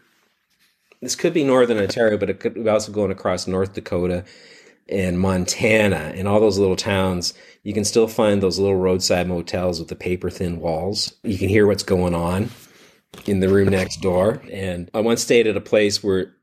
this 1.01 1.15
could 1.15 1.33
be 1.33 1.43
northern 1.43 1.79
Ontario, 1.79 2.19
but 2.19 2.29
it 2.29 2.39
could 2.39 2.53
be 2.53 2.69
also 2.69 2.91
going 2.91 3.09
across 3.09 3.47
North 3.47 3.74
Dakota 3.74 4.24
and 4.88 5.19
Montana 5.19 6.13
and 6.15 6.27
all 6.27 6.39
those 6.39 6.59
little 6.59 6.75
towns. 6.75 7.33
You 7.63 7.74
can 7.74 7.83
still 7.83 8.07
find 8.07 8.43
those 8.43 8.59
little 8.59 8.77
roadside 8.77 9.27
motels 9.27 9.79
with 9.79 9.89
the 9.89 9.95
paper 9.95 10.29
thin 10.29 10.59
walls. 10.59 11.15
You 11.24 11.39
can 11.39 11.50
hear 11.50 11.65
what's 11.65 11.81
going 11.81 12.13
on 12.13 12.51
in 13.25 13.39
the 13.39 13.50
room 13.50 13.69
next 13.69 14.01
door. 14.01 14.39
And 14.51 14.91
I 14.93 15.00
once 15.00 15.24
stayed 15.24 15.47
at 15.47 15.57
a 15.57 15.62
place 15.62 16.03
where 16.03 16.37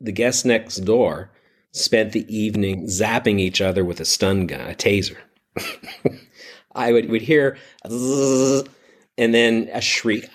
the 0.00 0.12
guests 0.12 0.44
next 0.44 0.76
door 0.78 1.30
spent 1.72 2.12
the 2.12 2.26
evening 2.34 2.86
zapping 2.86 3.38
each 3.38 3.60
other 3.60 3.84
with 3.84 4.00
a 4.00 4.04
stun 4.04 4.46
gun, 4.46 4.70
a 4.70 4.74
taser. 4.74 5.16
I 6.74 6.92
would, 6.92 7.10
would 7.10 7.22
hear 7.22 7.58
and 7.84 9.34
then 9.34 9.68
a 9.72 9.80
shriek 9.80 10.28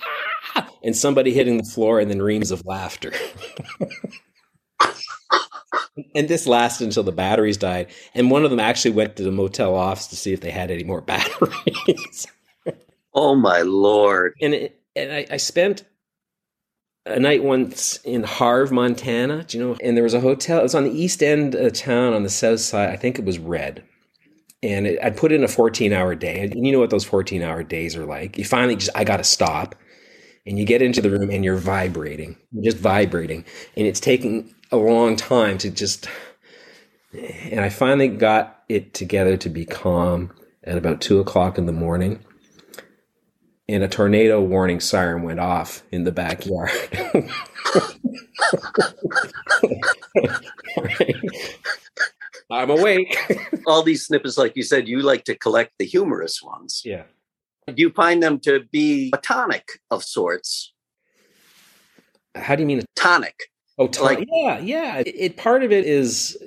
ah! 0.55 0.69
and 0.83 0.95
somebody 0.95 1.33
hitting 1.33 1.57
the 1.57 1.63
floor 1.63 1.99
and 1.99 2.09
then 2.09 2.21
reams 2.21 2.51
of 2.51 2.65
laughter. 2.65 3.11
and 6.13 6.27
this 6.27 6.45
lasted 6.45 6.85
until 6.85 7.03
the 7.03 7.11
batteries 7.11 7.57
died. 7.57 7.87
And 8.13 8.29
one 8.29 8.43
of 8.43 8.51
them 8.51 8.59
actually 8.59 8.91
went 8.91 9.15
to 9.15 9.23
the 9.23 9.31
motel 9.31 9.75
office 9.75 10.07
to 10.07 10.15
see 10.15 10.33
if 10.33 10.41
they 10.41 10.51
had 10.51 10.71
any 10.71 10.83
more 10.83 11.01
batteries. 11.05 12.27
oh 13.13 13.35
my 13.35 13.61
lord! 13.61 14.35
And 14.41 14.53
it, 14.53 14.79
and 14.95 15.11
I, 15.11 15.25
I 15.31 15.37
spent 15.37 15.83
a 17.05 17.19
night 17.19 17.43
once 17.43 17.97
in 18.03 18.23
Havre, 18.23 18.67
Montana. 18.71 19.43
Do 19.43 19.57
you 19.57 19.63
know? 19.63 19.77
And 19.81 19.95
there 19.95 20.03
was 20.03 20.13
a 20.13 20.19
hotel. 20.19 20.59
It 20.59 20.63
was 20.63 20.75
on 20.75 20.83
the 20.83 20.91
east 20.91 21.21
end 21.21 21.55
of 21.55 21.73
town 21.73 22.13
on 22.13 22.23
the 22.23 22.29
south 22.29 22.61
side. 22.61 22.89
I 22.89 22.95
think 22.95 23.19
it 23.19 23.25
was 23.25 23.37
Red. 23.37 23.83
And 24.63 24.87
it, 24.87 24.99
I'd 25.03 25.17
put 25.17 25.31
in 25.31 25.43
a 25.43 25.47
14 25.47 25.93
hour 25.93 26.15
day. 26.15 26.41
And 26.41 26.65
you 26.65 26.71
know 26.71 26.79
what 26.79 26.89
those 26.89 27.05
14 27.05 27.41
hour 27.41 27.63
days 27.63 27.95
are 27.95 28.05
like. 28.05 28.37
You 28.37 28.45
finally 28.45 28.75
just, 28.75 28.95
I 28.95 29.03
got 29.03 29.17
to 29.17 29.23
stop. 29.23 29.75
And 30.47 30.59
you 30.59 30.65
get 30.65 30.81
into 30.81 31.01
the 31.01 31.09
room 31.09 31.29
and 31.31 31.43
you're 31.43 31.57
vibrating, 31.57 32.37
you're 32.51 32.71
just 32.71 32.77
vibrating. 32.77 33.45
And 33.75 33.87
it's 33.87 33.99
taking 33.99 34.53
a 34.71 34.77
long 34.77 35.15
time 35.15 35.57
to 35.59 35.71
just. 35.71 36.07
And 37.49 37.61
I 37.61 37.69
finally 37.69 38.09
got 38.09 38.63
it 38.67 38.93
together 38.93 39.37
to 39.37 39.49
be 39.49 39.65
calm 39.65 40.31
at 40.63 40.77
about 40.77 41.01
two 41.01 41.19
o'clock 41.19 41.57
in 41.57 41.65
the 41.65 41.71
morning 41.71 42.23
and 43.67 43.83
a 43.83 43.87
tornado 43.87 44.41
warning 44.41 44.79
siren 44.79 45.23
went 45.23 45.39
off 45.39 45.83
in 45.91 46.03
the 46.03 46.11
backyard. 46.11 46.69
I'm 52.51 52.69
awake. 52.69 53.17
All 53.67 53.81
these 53.81 54.05
snippets, 54.05 54.37
like 54.37 54.55
you 54.55 54.63
said, 54.63 54.87
you 54.87 55.01
like 55.01 55.23
to 55.25 55.35
collect 55.35 55.71
the 55.79 55.85
humorous 55.85 56.41
ones. 56.43 56.83
Yeah. 56.85 57.03
Do 57.67 57.73
you 57.77 57.89
find 57.91 58.21
them 58.21 58.39
to 58.41 58.63
be 58.71 59.11
a 59.13 59.17
tonic 59.17 59.79
of 59.89 60.03
sorts? 60.03 60.73
How 62.35 62.55
do 62.55 62.61
you 62.61 62.67
mean 62.67 62.79
a 62.79 62.85
tonic? 62.95 63.49
Oh, 63.77 63.87
tonic. 63.87 64.19
Like, 64.19 64.27
yeah, 64.31 64.59
yeah. 64.59 64.97
It, 64.99 65.15
it, 65.15 65.37
part 65.37 65.63
of 65.63 65.71
it 65.71 65.85
is 65.85 66.37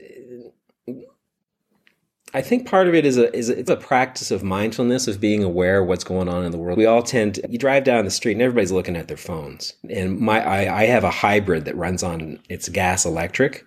I 2.35 2.42
think 2.42 2.66
part 2.66 2.88
of 2.88 2.94
it 2.94 3.06
is 3.06 3.16
a 3.16 3.35
is 3.35 3.49
a, 3.49 3.58
it's 3.58 3.70
a 3.70 3.76
practice 3.76 4.30
of 4.30 4.42
mindfulness 4.42 5.08
of 5.08 5.20
being 5.20 5.42
aware 5.42 5.80
of 5.80 5.88
what's 5.88 6.04
going 6.04 6.28
on 6.28 6.44
in 6.44 6.52
the 6.52 6.58
world. 6.58 6.76
We 6.76 6.87
all 6.87 7.02
tend 7.02 7.37
to, 7.37 7.49
you 7.49 7.58
drive 7.58 7.85
down 7.85 8.04
the 8.04 8.11
street 8.11 8.32
and 8.32 8.42
everybody's 8.42 8.73
looking 8.73 8.97
at 8.97 9.08
their 9.08 9.16
phones. 9.16 9.75
And 9.88 10.18
my 10.18 10.40
I, 10.44 10.82
I 10.82 10.87
have 10.87 11.04
a 11.04 11.11
hybrid 11.11 11.64
that 11.64 11.76
runs 11.76 12.02
on 12.02 12.40
it's 12.49 12.68
gas 12.68 13.06
electric, 13.06 13.64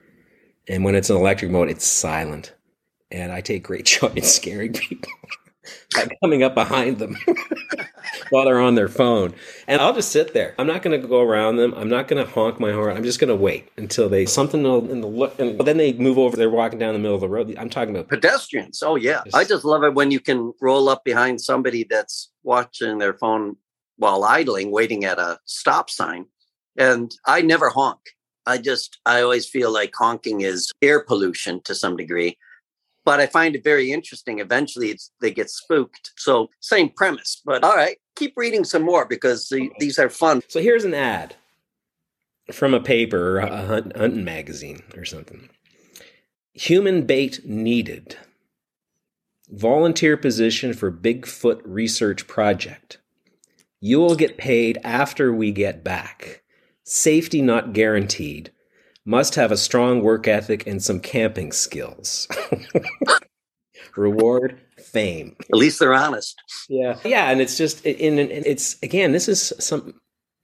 and 0.67 0.83
when 0.83 0.95
it's 0.95 1.09
in 1.09 1.15
electric 1.15 1.51
mode, 1.51 1.69
it's 1.69 1.85
silent. 1.85 2.53
And 3.09 3.31
I 3.31 3.41
take 3.41 3.63
great 3.63 3.85
joy 3.87 4.11
in 4.15 4.23
scaring 4.23 4.73
people 4.73 5.09
by 5.95 6.07
coming 6.21 6.43
up 6.43 6.55
behind 6.55 6.99
them. 6.99 7.17
while 8.29 8.45
they're 8.45 8.59
on 8.59 8.75
their 8.75 8.87
phone. 8.87 9.33
And 9.67 9.81
I'll 9.81 9.93
just 9.93 10.11
sit 10.11 10.33
there. 10.33 10.55
I'm 10.57 10.67
not 10.67 10.81
going 10.81 10.99
to 10.99 11.07
go 11.07 11.21
around 11.21 11.57
them. 11.57 11.73
I'm 11.75 11.89
not 11.89 12.07
going 12.07 12.23
to 12.23 12.29
honk 12.29 12.59
my 12.59 12.71
horn. 12.71 12.95
I'm 12.95 13.03
just 13.03 13.19
going 13.19 13.29
to 13.29 13.35
wait 13.35 13.69
until 13.77 14.09
they 14.09 14.25
something 14.25 14.65
in 14.65 15.01
the 15.01 15.07
look. 15.07 15.37
And 15.39 15.59
then 15.59 15.77
they 15.77 15.93
move 15.93 16.17
over. 16.17 16.35
They're 16.35 16.49
walking 16.49 16.79
down 16.79 16.93
the 16.93 16.99
middle 16.99 17.15
of 17.15 17.21
the 17.21 17.29
road. 17.29 17.53
I'm 17.57 17.69
talking 17.69 17.95
about 17.95 18.07
pedestrians. 18.09 18.81
Oh 18.83 18.95
yeah, 18.95 19.21
just, 19.25 19.35
I 19.35 19.43
just 19.43 19.65
love 19.65 19.83
it 19.83 19.93
when 19.93 20.11
you 20.11 20.19
can 20.19 20.53
roll 20.61 20.89
up 20.89 21.03
behind 21.03 21.41
somebody 21.41 21.85
that's 21.89 22.31
watching 22.43 22.97
their 22.97 23.13
phone 23.13 23.57
while 23.97 24.23
idling, 24.23 24.71
waiting 24.71 25.05
at 25.05 25.19
a 25.19 25.39
stop 25.45 25.89
sign. 25.89 26.25
And 26.77 27.13
I 27.25 27.41
never 27.41 27.69
honk. 27.69 27.99
I 28.45 28.57
just 28.57 28.99
I 29.05 29.21
always 29.21 29.47
feel 29.47 29.71
like 29.71 29.93
honking 29.95 30.41
is 30.41 30.71
air 30.81 31.01
pollution 31.01 31.61
to 31.65 31.75
some 31.75 31.95
degree 31.95 32.37
but 33.05 33.19
I 33.19 33.27
find 33.27 33.55
it 33.55 33.63
very 33.63 33.91
interesting. 33.91 34.39
Eventually, 34.39 34.97
they 35.21 35.31
get 35.31 35.49
spooked. 35.49 36.11
So, 36.17 36.49
same 36.59 36.89
premise. 36.89 37.41
But 37.45 37.63
all 37.63 37.75
right, 37.75 37.97
keep 38.15 38.33
reading 38.35 38.63
some 38.63 38.83
more 38.83 39.05
because 39.05 39.47
the, 39.49 39.69
these 39.79 39.99
are 39.99 40.09
fun. 40.09 40.41
So, 40.47 40.59
here's 40.61 40.85
an 40.85 40.93
ad 40.93 41.35
from 42.51 42.73
a 42.73 42.81
paper, 42.81 43.39
a 43.39 43.65
hunt, 43.65 43.95
hunting 43.95 44.23
magazine 44.23 44.83
or 44.95 45.05
something. 45.05 45.49
Human 46.53 47.05
bait 47.05 47.45
needed. 47.45 48.17
Volunteer 49.49 50.17
position 50.17 50.73
for 50.73 50.91
Bigfoot 50.91 51.61
research 51.65 52.27
project. 52.27 52.99
You 53.79 53.99
will 53.99 54.15
get 54.15 54.37
paid 54.37 54.77
after 54.83 55.33
we 55.33 55.51
get 55.51 55.83
back. 55.83 56.43
Safety 56.83 57.41
not 57.41 57.73
guaranteed 57.73 58.51
must 59.05 59.35
have 59.35 59.51
a 59.51 59.57
strong 59.57 60.01
work 60.01 60.27
ethic 60.27 60.67
and 60.67 60.81
some 60.83 60.99
camping 60.99 61.51
skills. 61.51 62.27
Reward, 63.97 64.59
fame. 64.77 65.35
At 65.41 65.57
least 65.57 65.79
they're 65.79 65.93
honest. 65.93 66.39
Yeah, 66.69 66.97
yeah, 67.03 67.29
and 67.29 67.41
it's 67.41 67.57
just, 67.57 67.85
and 67.85 68.19
it's 68.19 68.77
again, 68.83 69.11
this 69.11 69.27
is 69.27 69.53
some. 69.59 69.95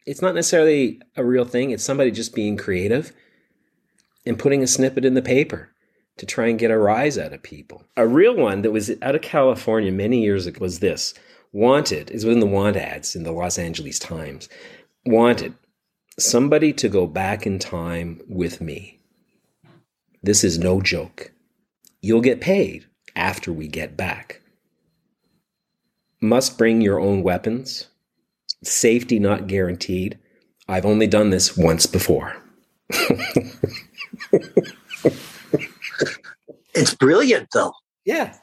It's 0.06 0.22
not 0.22 0.36
necessarily 0.36 1.02
a 1.18 1.24
real 1.24 1.46
thing. 1.46 1.72
It's 1.72 1.84
somebody 1.84 2.12
just 2.12 2.34
being 2.34 2.56
creative 2.58 3.12
and 4.26 4.40
putting 4.40 4.64
a 4.64 4.68
snippet 4.68 5.06
in 5.06 5.16
the 5.16 5.22
paper 5.22 5.70
to 6.18 6.26
try 6.26 6.48
and 6.48 6.60
get 6.60 6.72
a 6.72 6.78
rise 6.78 7.18
out 7.18 7.34
of 7.34 7.44
people. 7.44 7.84
A 7.96 8.08
real 8.08 8.36
one 8.36 8.62
that 8.62 8.72
was 8.72 8.92
out 9.02 9.16
of 9.16 9.22
California 9.22 9.92
many 9.92 10.22
years 10.22 10.46
ago 10.46 10.60
was 10.62 10.80
this. 10.80 11.14
Wanted 11.54 12.12
is 12.12 12.26
within 12.26 12.40
the 12.40 12.46
want 12.46 12.76
ads 12.76 13.16
in 13.16 13.24
the 13.24 13.32
Los 13.32 13.58
Angeles 13.58 14.00
Times. 14.00 14.50
Wanted 15.06 15.54
somebody 16.20 16.74
to 16.74 16.90
go 16.90 17.06
back 17.06 17.46
in 17.46 17.60
time 17.60 18.22
with 18.28 18.60
me. 18.60 19.00
This 20.24 20.44
is 20.44 20.58
no 20.58 20.82
joke. 20.82 21.32
You'll 22.02 22.22
get 22.22 22.42
paid 22.42 22.86
after 23.16 23.54
we 23.54 23.68
get 23.68 23.96
back. 23.96 24.42
Must 26.20 26.58
bring 26.58 26.82
your 26.82 27.00
own 27.00 27.22
weapons. 27.22 27.88
Safety 28.64 29.20
not 29.20 29.48
guaranteed. 29.48 30.18
I've 30.68 30.86
only 30.86 31.08
done 31.08 31.30
this 31.30 31.56
once 31.56 31.86
before. 31.86 32.36
it's 36.74 36.96
brilliant, 36.96 37.48
though. 37.54 37.74
Yeah. 38.06 38.36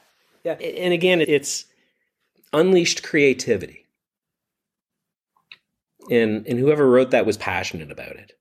Yeah. 0.43 0.53
And 0.53 0.93
again, 0.93 1.19
it's 1.21 1.65
unleashed 2.53 3.03
creativity 3.03 3.84
and 6.09 6.45
and 6.47 6.59
whoever 6.59 6.89
wrote 6.89 7.11
that 7.11 7.25
was 7.25 7.37
passionate 7.37 7.91
about 7.91 8.15
it. 8.15 8.33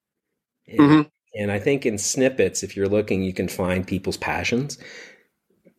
And, 0.68 0.78
mm-hmm. 0.78 1.02
and 1.35 1.52
I 1.52 1.59
think 1.59 1.87
in 1.87 1.99
snippets, 1.99 2.62
if 2.62 2.76
you're 2.76 2.88
looking, 2.88 3.23
you 3.23 3.33
can 3.33 3.49
find 3.49 3.87
people's 3.87 4.16
passions 4.16 4.78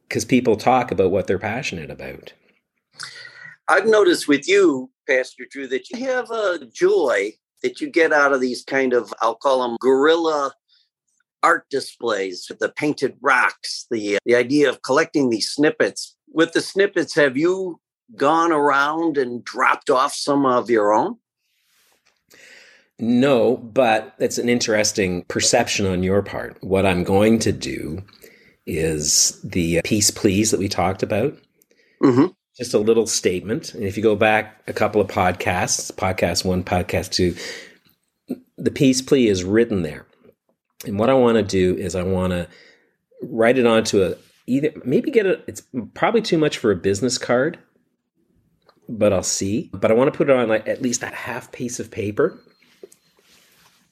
because 0.08 0.26
people 0.26 0.56
talk 0.56 0.92
about 0.92 1.12
what 1.12 1.28
they're 1.28 1.40
passionate 1.40 1.90
about. 1.90 2.34
I've 3.68 3.88
noticed 3.88 4.28
with 4.28 4.48
you, 4.48 4.92
Pastor 5.08 5.46
Drew, 5.50 5.68
that 5.68 5.90
you 5.90 6.06
have 6.06 6.30
a 6.30 6.60
joy 6.72 7.34
that 7.64 7.82
you 7.82 7.90
get 7.90 8.14
out 8.14 8.32
of 8.32 8.42
these 8.42 8.64
kind 8.64 8.94
of, 8.94 9.12
I'll 9.22 9.36
call 9.36 9.64
them 9.64 9.78
guerrilla 9.82 10.54
art 11.42 11.66
displays, 11.70 12.52
the 12.60 12.70
painted 12.70 13.16
rocks, 13.22 13.86
the 13.92 14.18
the 14.26 14.36
idea 14.36 14.70
of 14.70 14.82
collecting 14.82 15.30
these 15.30 15.50
snippets. 15.50 16.16
With 16.28 16.54
the 16.54 16.62
snippets, 16.62 17.14
have 17.16 17.38
you 17.38 17.80
gone 18.16 18.52
around 18.52 19.18
and 19.18 19.44
dropped 19.44 19.90
off 19.90 20.14
some 20.14 20.46
of 20.46 20.70
your 20.70 20.94
own? 20.94 21.18
No, 22.98 23.58
but 23.58 24.16
it's 24.20 24.38
an 24.38 24.48
interesting 24.48 25.24
perception 25.24 25.86
on 25.86 26.04
your 26.04 26.22
part. 26.22 26.58
What 26.64 26.86
I'm 26.86 27.04
going 27.04 27.40
to 27.40 27.52
do 27.52 28.04
is 28.66 29.40
the 29.44 29.82
peace 29.84 30.12
please 30.12 30.52
that 30.52 30.60
we 30.60 30.70
talked 30.70 31.04
about. 31.04 31.38
Mm-hmm. 32.02 32.28
Just 32.58 32.74
a 32.74 32.80
little 32.80 33.06
statement. 33.06 33.74
And 33.74 33.84
if 33.84 33.98
you 33.98 34.04
go 34.04 34.16
back 34.16 34.62
a 34.68 34.74
couple 34.74 35.02
of 35.02 35.08
podcasts, 35.08 35.92
podcast 35.92 36.46
one, 36.46 36.64
podcast 36.64 37.12
two, 37.12 37.36
the 38.58 38.72
peace 38.72 39.02
plea 39.02 39.28
is 39.28 39.44
written 39.44 39.82
there. 39.82 40.06
And 40.86 40.98
what 40.98 41.10
I 41.10 41.14
want 41.16 41.36
to 41.36 41.44
do 41.44 41.76
is 41.76 41.96
I 41.96 42.04
want 42.04 42.32
to 42.32 42.48
write 43.22 43.58
it 43.58 43.66
onto 43.66 44.04
a 44.04 44.16
either 44.48 44.72
maybe 44.86 45.12
get 45.12 45.26
a 45.26 45.42
it's 45.48 45.64
probably 45.96 46.22
too 46.22 46.38
much 46.38 46.58
for 46.58 46.72
a 46.72 46.76
business 46.76 47.18
card, 47.18 47.60
but 48.88 49.12
I'll 49.12 49.24
see. 49.24 49.70
But 49.74 49.92
I 49.92 49.96
want 49.96 50.14
to 50.14 50.18
put 50.18 50.30
it 50.30 50.36
on 50.36 50.48
like 50.48 50.68
at 50.68 50.82
least 50.82 51.04
a 51.04 51.08
half 51.08 51.52
piece 51.52 51.80
of 51.80 51.92
paper 51.92 52.40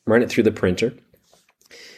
run 0.05 0.21
it 0.21 0.29
through 0.29 0.43
the 0.43 0.51
printer 0.51 0.93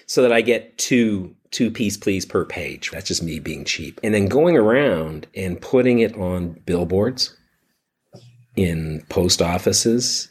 so 0.05 0.21
that 0.21 0.31
I 0.31 0.41
get 0.41 0.77
two 0.77 1.35
two 1.51 1.71
peace 1.71 1.97
please 1.97 2.25
per 2.25 2.45
page. 2.45 2.91
That's 2.91 3.07
just 3.07 3.23
me 3.23 3.39
being 3.39 3.65
cheap. 3.65 3.99
And 4.03 4.13
then 4.13 4.27
going 4.27 4.57
around 4.57 5.27
and 5.35 5.61
putting 5.61 5.99
it 5.99 6.15
on 6.17 6.59
billboards, 6.65 7.35
in 8.55 9.05
post 9.09 9.41
offices, 9.41 10.29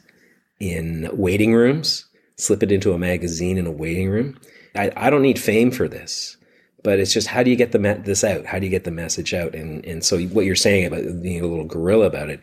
in 0.61 1.09
waiting 1.13 1.55
rooms, 1.55 2.07
slip 2.37 2.63
it 2.63 2.73
into 2.73 2.93
a 2.93 2.99
magazine 2.99 3.59
in 3.59 3.67
a 3.67 3.73
waiting 3.73 4.09
room. 4.11 4.39
I, 4.75 4.91
I 4.97 5.11
don't 5.11 5.23
need 5.23 5.39
fame 5.39 5.71
for 5.71 5.89
this, 5.89 6.37
but 6.83 6.99
it's 6.99 7.13
just 7.13 7.29
how 7.29 7.43
do 7.43 7.51
you 7.51 7.57
get 7.57 7.73
the 7.73 7.79
me- 7.79 7.95
this 7.95 8.25
out? 8.25 8.47
How 8.47 8.59
do 8.59 8.67
you 8.67 8.71
get 8.71 8.85
the 8.85 8.91
message 8.91 9.35
out? 9.35 9.55
And 9.55 9.85
and 9.85 10.05
so 10.05 10.21
what 10.21 10.45
you're 10.45 10.57
saying 10.57 10.87
about 10.87 11.23
being 11.23 11.43
a 11.43 11.47
little 11.47 11.67
gorilla 11.67 12.07
about 12.07 12.31
it, 12.31 12.41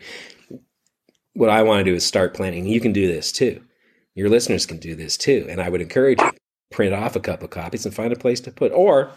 what 1.34 1.50
I 1.50 1.62
want 1.62 1.80
to 1.80 1.90
do 1.90 1.94
is 1.94 2.04
start 2.04 2.34
planning. 2.34 2.66
You 2.66 2.80
can 2.80 2.92
do 2.92 3.06
this 3.06 3.32
too 3.32 3.62
your 4.14 4.28
listeners 4.28 4.66
can 4.66 4.78
do 4.78 4.94
this 4.94 5.16
too. 5.16 5.46
And 5.48 5.60
I 5.60 5.68
would 5.68 5.80
encourage 5.80 6.20
you 6.20 6.30
print 6.70 6.94
off 6.94 7.16
a 7.16 7.20
couple 7.20 7.44
of 7.44 7.50
copies 7.50 7.84
and 7.84 7.94
find 7.94 8.12
a 8.12 8.16
place 8.16 8.40
to 8.40 8.50
put. 8.50 8.72
Or 8.72 9.10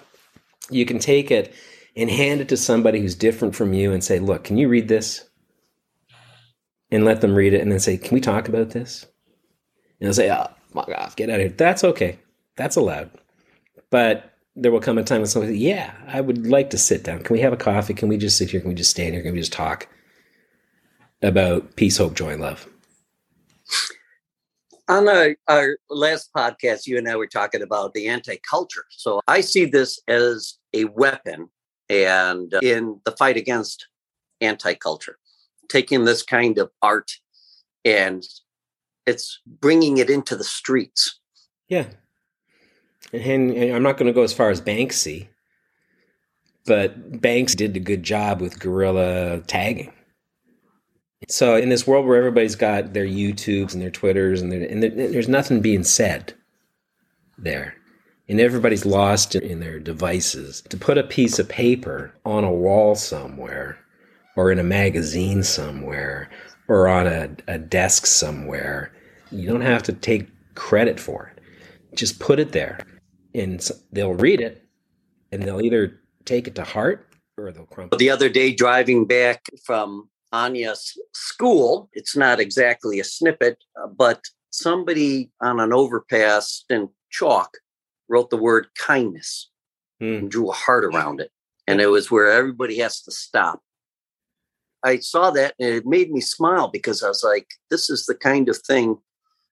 you 0.70 0.86
can 0.86 1.00
take 1.00 1.32
it 1.32 1.54
and 1.96 2.10
hand 2.10 2.42
it 2.42 2.50
to 2.50 2.58
somebody 2.58 3.00
who's 3.00 3.16
different 3.16 3.56
from 3.56 3.74
you 3.74 3.92
and 3.92 4.04
say, 4.04 4.20
look, 4.20 4.44
can 4.44 4.58
you 4.58 4.68
read 4.68 4.88
this? 4.88 5.30
And 6.92 7.04
let 7.04 7.22
them 7.22 7.34
read 7.34 7.54
it 7.54 7.62
and 7.62 7.72
then 7.72 7.80
say, 7.80 7.98
can 7.98 8.14
we 8.14 8.22
talk 8.22 8.48
about 8.48 8.70
this? 8.70 9.06
And 10.00 10.08
they'll 10.08 10.14
say, 10.14 10.32
oh, 10.32 10.48
my 10.74 10.86
God, 10.86 11.14
get 11.16 11.30
out 11.30 11.36
of 11.36 11.42
here. 11.42 11.50
That's 11.50 11.84
okay. 11.84 12.20
That's 12.58 12.76
allowed. 12.76 13.10
But 13.90 14.34
there 14.56 14.72
will 14.72 14.80
come 14.80 14.98
a 14.98 15.04
time 15.04 15.22
when 15.22 15.28
somebody 15.28 15.54
says, 15.54 15.62
yeah, 15.62 15.94
I 16.08 16.22
would 16.22 16.48
like 16.48 16.70
to 16.70 16.78
sit 16.78 17.04
down. 17.04 17.24
Can 17.24 17.34
we 17.34 17.42
have 17.42 17.54
a 17.54 17.58
coffee? 17.58 17.94
Can 17.94 18.08
we 18.08 18.18
just 18.18 18.38
sit 18.38 18.52
here? 18.52 18.62
Can 18.62 18.70
we 18.70 18.76
just 18.76 18.92
stand 18.92 19.14
here? 19.14 19.24
Can 19.24 19.34
we 19.34 19.40
just 19.40 19.54
talk 19.54 19.88
about 21.22 21.76
peace, 21.76 21.98
hope, 21.98 22.14
joy, 22.14 22.34
and 22.34 22.42
love? 22.42 22.70
On 24.88 25.10
our, 25.10 25.36
our 25.48 25.78
last 25.90 26.32
podcast, 26.36 26.88
you 26.88 26.98
and 26.98 27.08
I 27.10 27.16
were 27.16 27.28
talking 27.28 27.62
about 27.62 27.94
the 27.94 28.08
anti 28.08 28.38
culture. 28.50 28.86
So 28.90 29.22
I 29.28 29.42
see 29.42 29.66
this 29.66 30.00
as 30.08 30.58
a 30.74 30.86
weapon 30.86 31.50
and 31.90 32.54
uh, 32.54 32.60
in 32.62 33.00
the 33.06 33.12
fight 33.12 33.38
against 33.38 33.88
anti 34.42 34.74
culture, 34.76 35.18
taking 35.70 36.06
this 36.06 36.24
kind 36.24 36.58
of 36.58 36.70
art 36.82 37.12
and 37.84 38.24
it's 39.06 39.40
bringing 39.46 39.98
it 39.98 40.10
into 40.10 40.36
the 40.36 40.44
streets. 40.44 41.20
Yeah. 41.68 41.86
And, 43.14 43.52
and 43.52 43.76
I'm 43.76 43.84
not 43.84 43.98
going 43.98 44.08
to 44.08 44.14
go 44.14 44.24
as 44.24 44.34
far 44.34 44.50
as 44.50 44.60
Banksy, 44.60 45.28
but 46.66 47.22
Banks 47.22 47.54
did 47.56 47.78
a 47.78 47.80
good 47.80 48.04
job 48.04 48.42
with 48.42 48.60
guerrilla 48.60 49.42
tagging. 49.42 49.94
So 51.28 51.56
in 51.56 51.70
this 51.70 51.88
world 51.88 52.06
where 52.06 52.18
everybody's 52.18 52.56
got 52.56 52.94
their 52.94 53.06
YouTubes 53.06 53.74
and 53.74 53.82
their 53.82 53.90
Twitters 53.90 54.42
and, 54.42 54.54
and 54.54 54.84
there's 54.84 55.28
nothing 55.28 55.62
being 55.62 55.84
said 55.84 56.34
there, 57.38 57.76
and 58.30 58.40
everybody's 58.40 58.86
lost 58.86 59.36
in 59.36 59.60
their 59.60 59.80
devices, 59.80 60.62
to 60.70 60.78
put 60.78 60.98
a 60.98 61.04
piece 61.04 61.40
of 61.40 61.50
paper 61.50 62.14
on 62.26 62.44
a 62.44 62.52
wall 62.52 62.96
somewhere, 62.96 63.78
or 64.36 64.52
in 64.52 64.60
a 64.60 64.64
magazine 64.64 65.44
somewhere, 65.44 66.30
or 66.68 66.88
on 66.88 67.08
a, 67.08 67.30
a 67.48 67.58
desk 67.58 68.06
somewhere. 68.06 68.92
You 69.32 69.48
don't 69.48 69.62
have 69.62 69.84
to 69.84 69.94
take 69.94 70.28
credit 70.56 71.00
for 71.00 71.32
it. 71.36 71.42
Just 71.96 72.20
put 72.20 72.40
it 72.40 72.52
there 72.52 72.80
and 73.34 73.70
they'll 73.92 74.14
read 74.14 74.42
it 74.42 74.64
and 75.32 75.44
they'll 75.44 75.62
either 75.62 76.00
take 76.26 76.48
it 76.48 76.56
to 76.56 76.64
heart 76.64 77.08
or 77.38 77.52
they'll 77.52 77.66
crumple. 77.66 77.98
The 77.98 78.10
other 78.10 78.30
day, 78.30 78.54
driving 78.54 79.06
back 79.06 79.46
from 79.64 80.10
Anya's 80.36 80.98
school, 81.14 81.90
it's 81.94 82.16
not 82.16 82.40
exactly 82.40 83.00
a 83.00 83.04
snippet, 83.04 83.58
uh, 83.82 83.88
but 83.88 84.22
somebody 84.52 85.32
on 85.42 85.60
an 85.60 85.72
overpass 85.72 86.66
in 86.70 86.90
chalk 87.10 87.58
wrote 88.10 88.30
the 88.30 88.38
word 88.38 88.68
kindness 88.78 89.50
mm. 90.02 90.20
and 90.20 90.32
drew 90.32 90.50
a 90.50 90.54
heart 90.54 90.84
around 90.84 91.22
it. 91.22 91.32
And 91.68 91.80
it 91.82 91.88
was 91.88 92.12
where 92.12 92.30
everybody 92.30 92.80
has 92.80 93.02
to 93.04 93.12
stop. 93.12 93.62
I 94.84 95.00
saw 95.00 95.32
that 95.32 95.56
and 95.60 95.70
it 95.70 95.86
made 95.86 96.12
me 96.12 96.22
smile 96.22 96.68
because 96.68 97.02
I 97.02 97.08
was 97.08 97.24
like, 97.24 97.48
this 97.72 97.90
is 97.90 98.06
the 98.06 98.14
kind 98.14 98.50
of 98.50 98.58
thing 98.58 98.98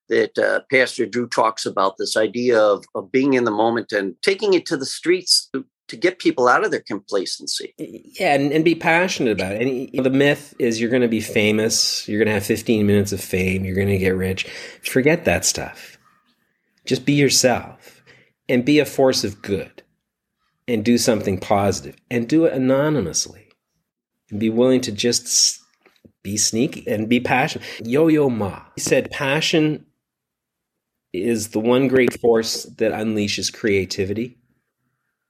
that 0.08 0.38
uh, 0.38 0.60
Pastor 0.70 1.06
Drew 1.06 1.26
talks 1.26 1.64
about 1.66 1.96
this 1.98 2.16
idea 2.16 2.60
of, 2.60 2.84
of 2.94 3.10
being 3.10 3.34
in 3.34 3.44
the 3.44 3.50
moment 3.50 3.90
and 3.90 4.14
taking 4.22 4.54
it 4.54 4.66
to 4.66 4.76
the 4.76 4.86
streets 4.86 5.50
to, 5.88 5.96
get 5.96 6.18
people 6.18 6.48
out 6.48 6.64
of 6.64 6.70
their 6.70 6.80
complacency. 6.80 7.74
Yeah, 7.78 8.34
and, 8.34 8.52
and 8.52 8.64
be 8.64 8.74
passionate 8.74 9.32
about 9.32 9.52
it. 9.52 9.62
And 9.94 10.04
the 10.04 10.10
myth 10.10 10.54
is 10.58 10.80
you're 10.80 10.90
going 10.90 11.02
to 11.02 11.08
be 11.08 11.20
famous, 11.20 12.08
you're 12.08 12.18
going 12.18 12.28
to 12.28 12.34
have 12.34 12.44
15 12.44 12.86
minutes 12.86 13.12
of 13.12 13.20
fame, 13.20 13.64
you're 13.64 13.76
going 13.76 13.88
to 13.88 13.98
get 13.98 14.16
rich. 14.16 14.44
Forget 14.82 15.24
that 15.24 15.44
stuff. 15.44 15.98
Just 16.84 17.06
be 17.06 17.14
yourself 17.14 18.02
and 18.48 18.64
be 18.64 18.78
a 18.78 18.84
force 18.84 19.24
of 19.24 19.40
good 19.42 19.82
and 20.68 20.84
do 20.84 20.98
something 20.98 21.38
positive 21.38 21.96
and 22.10 22.28
do 22.28 22.44
it 22.44 22.52
anonymously 22.52 23.48
and 24.30 24.40
be 24.40 24.50
willing 24.50 24.80
to 24.82 24.92
just 24.92 25.60
be 26.22 26.36
sneaky 26.36 26.84
and 26.88 27.08
be 27.08 27.20
passionate. 27.20 27.66
Yo 27.84 28.08
Yo 28.08 28.28
Ma 28.28 28.62
he 28.74 28.80
said, 28.80 29.10
passion 29.10 29.86
is 31.12 31.50
the 31.50 31.60
one 31.60 31.86
great 31.86 32.20
force 32.20 32.64
that 32.64 32.92
unleashes 32.92 33.52
creativity. 33.52 34.36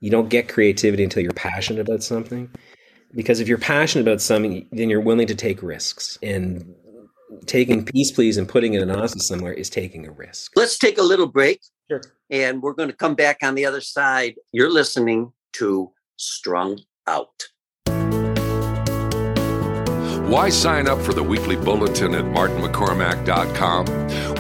You 0.05 0.11
don't 0.11 0.29
get 0.29 0.51
creativity 0.51 1.03
until 1.03 1.23
you're 1.23 1.33
passionate 1.33 1.81
about 1.81 2.03
something. 2.03 2.51
Because 3.15 3.41
if 3.41 3.49
you're 3.49 3.57
passionate 3.57 4.03
about 4.03 4.21
something, 4.21 4.69
then 4.71 4.91
you're 4.91 5.01
willing 5.01 5.27
to 5.29 5.35
take 5.35 5.63
risks. 5.63 6.19
And 6.23 6.75
taking 7.47 7.87
Peace 7.87 8.13
Please 8.13 8.37
and 8.37 8.47
putting 8.47 8.75
it 8.75 8.83
in 8.83 8.91
Aussie 8.91 9.23
somewhere 9.23 9.55
is 9.55 9.71
taking 9.71 10.07
a 10.07 10.11
risk. 10.11 10.53
Let's 10.57 10.79
take 10.79 10.99
a 10.99 11.03
little 11.03 11.27
break. 11.27 11.63
Sure. 11.91 12.03
And 12.29 12.61
we're 12.61 12.75
going 12.75 12.91
to 12.91 12.95
come 12.95 13.15
back 13.15 13.39
on 13.43 13.55
the 13.55 13.65
other 13.65 13.81
side. 13.81 14.35
You're 14.53 14.71
listening 14.71 15.33
to 15.55 15.91
Strung 16.19 16.81
Out. 17.07 17.49
Why 20.27 20.49
sign 20.49 20.89
up 20.89 21.03
for 21.03 21.13
the 21.13 21.23
weekly 21.23 21.55
bulletin 21.55 22.15
at 22.15 22.25
martinmccormack.com? 22.25 23.85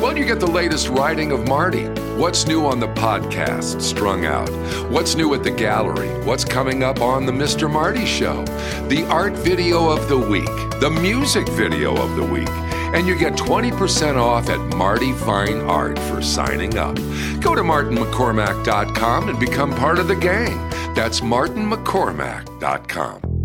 Well, 0.00 0.16
you 0.16 0.24
get 0.24 0.40
the 0.40 0.50
latest 0.50 0.88
writing 0.88 1.30
of 1.30 1.46
Marty. 1.46 1.84
What's 2.16 2.46
new 2.46 2.64
on 2.64 2.80
the 2.80 2.88
podcast, 2.88 3.82
Strung 3.82 4.24
Out? 4.24 4.48
What's 4.90 5.14
new 5.14 5.34
at 5.34 5.44
the 5.44 5.50
gallery? 5.50 6.08
What's 6.24 6.42
coming 6.42 6.82
up 6.82 7.02
on 7.02 7.26
the 7.26 7.32
Mr. 7.32 7.70
Marty 7.70 8.06
Show? 8.06 8.46
The 8.88 9.04
art 9.10 9.34
video 9.34 9.90
of 9.90 10.08
the 10.08 10.16
week, 10.16 10.48
the 10.80 10.88
music 10.90 11.46
video 11.50 11.94
of 11.94 12.16
the 12.16 12.24
week. 12.24 12.48
And 12.48 13.06
you 13.06 13.18
get 13.18 13.34
20% 13.34 14.16
off 14.16 14.48
at 14.48 14.60
Marty 14.76 15.12
Fine 15.12 15.60
Art 15.62 15.98
for 15.98 16.22
signing 16.22 16.78
up. 16.78 16.96
Go 17.40 17.54
to 17.54 17.60
martinmccormack.com 17.60 19.28
and 19.28 19.38
become 19.38 19.74
part 19.74 19.98
of 19.98 20.08
the 20.08 20.16
gang. 20.16 20.56
That's 20.94 21.20
martinmccormack.com. 21.20 23.43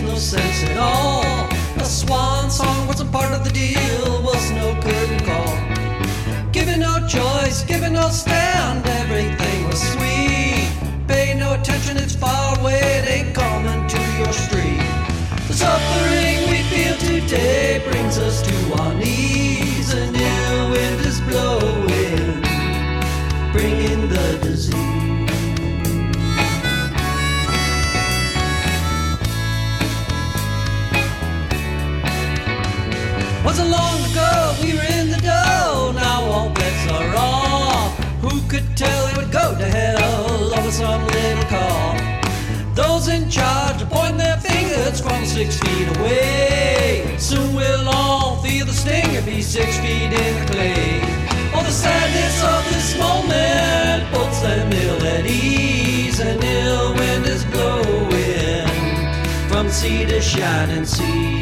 makes 0.00 0.10
no 0.10 0.18
sense 0.18 0.64
at 0.64 0.78
all. 0.78 1.48
A 1.80 1.84
swan 1.84 2.50
song 2.50 2.86
wasn't 2.86 3.10
part 3.12 3.32
of 3.32 3.44
the 3.44 3.50
deal, 3.50 4.22
was 4.22 4.50
no 4.52 4.74
good 4.80 5.24
call. 5.24 6.52
Given 6.52 6.80
no 6.80 7.06
choice, 7.06 7.64
given 7.64 7.94
no 7.94 8.08
stand, 8.08 8.86
everything 8.86 9.66
was 9.66 9.80
sweet. 9.92 10.68
Pay 11.06 11.34
no 11.34 11.54
attention, 11.54 11.96
it's 11.96 12.14
far 12.14 12.58
away, 12.58 12.78
it 12.78 13.08
ain't 13.08 13.34
coming 13.34 13.86
to 13.88 14.00
your 14.18 14.32
street. 14.32 14.82
The 15.48 15.54
suffering 15.54 16.50
we 16.50 16.62
feel 16.70 16.96
today 16.98 17.82
brings 17.90 18.18
us 18.18 18.42
to 18.42 18.82
our 18.82 18.94
knees, 18.94 19.07
Wasn't 33.58 33.76
long 33.76 34.00
ago 34.12 34.54
we 34.62 34.72
were 34.74 34.86
in 35.00 35.10
the 35.10 35.16
dough, 35.16 35.90
now 35.92 36.22
all 36.30 36.48
bets 36.50 36.92
are 36.92 37.12
off. 37.16 37.98
Who 38.22 38.40
could 38.48 38.76
tell 38.76 39.08
it 39.08 39.16
would 39.16 39.32
go 39.32 39.58
to 39.58 39.64
hell 39.64 40.54
over 40.54 40.70
some 40.70 41.04
little 41.08 41.42
call? 41.46 41.96
Those 42.74 43.08
in 43.08 43.28
charge 43.28 43.80
pointing 43.90 44.18
their 44.18 44.36
fingers 44.36 45.00
from 45.00 45.26
six 45.26 45.58
feet 45.58 45.88
away. 45.96 47.16
Soon 47.18 47.52
we'll 47.56 47.88
all 47.88 48.36
feel 48.44 48.64
the 48.64 48.72
stinger 48.72 49.22
be 49.22 49.42
six 49.42 49.76
feet 49.78 50.12
in 50.12 50.34
the 50.38 50.52
clay. 50.52 51.00
Oh, 51.52 51.64
the 51.64 51.72
sadness 51.72 52.38
of 52.54 52.62
this 52.72 52.96
moment 52.96 54.06
puts 54.14 54.40
them 54.40 54.72
ill 54.72 55.02
at 55.02 55.26
ease, 55.26 56.20
and 56.20 56.44
ill 56.44 56.94
wind 56.94 57.26
is 57.26 57.44
blowing 57.46 58.68
from 59.48 59.68
sea 59.68 60.04
to 60.06 60.20
shining 60.22 60.84
sea. 60.84 61.37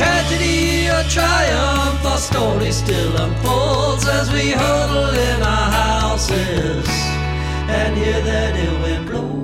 Tragedy 0.00 0.88
or 0.88 1.02
triumph, 1.10 2.06
our 2.06 2.16
story 2.16 2.72
still 2.72 3.14
unfolds 3.18 4.08
as 4.08 4.32
we 4.32 4.50
huddle 4.50 5.14
in 5.14 5.42
our 5.42 5.70
houses 5.70 6.88
and 7.68 7.98
hear 7.98 8.22
that 8.22 8.56
ill 8.56 8.80
wind 8.80 9.06
blow. 9.06 9.40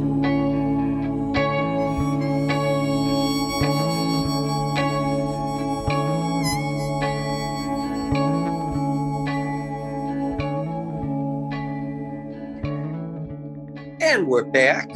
And 14.01 14.27
we're 14.27 14.45
back. 14.45 14.91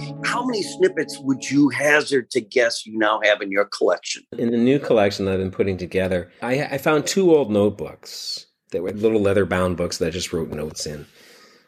How 0.50 0.54
many 0.54 0.64
snippets 0.64 1.16
would 1.20 1.48
you 1.48 1.68
hazard 1.68 2.28
to 2.32 2.40
guess 2.40 2.84
you 2.84 2.98
now 2.98 3.20
have 3.22 3.40
in 3.40 3.52
your 3.52 3.66
collection? 3.66 4.24
In 4.36 4.50
the 4.50 4.56
new 4.56 4.80
collection 4.80 5.24
that 5.24 5.34
I've 5.34 5.38
been 5.38 5.52
putting 5.52 5.76
together, 5.76 6.28
I, 6.42 6.64
I 6.64 6.78
found 6.78 7.06
two 7.06 7.32
old 7.32 7.52
notebooks 7.52 8.46
that 8.72 8.82
were 8.82 8.90
little 8.90 9.20
leather 9.20 9.46
bound 9.46 9.76
books 9.76 9.98
that 9.98 10.08
I 10.08 10.10
just 10.10 10.32
wrote 10.32 10.48
notes 10.48 10.86
in. 10.86 11.06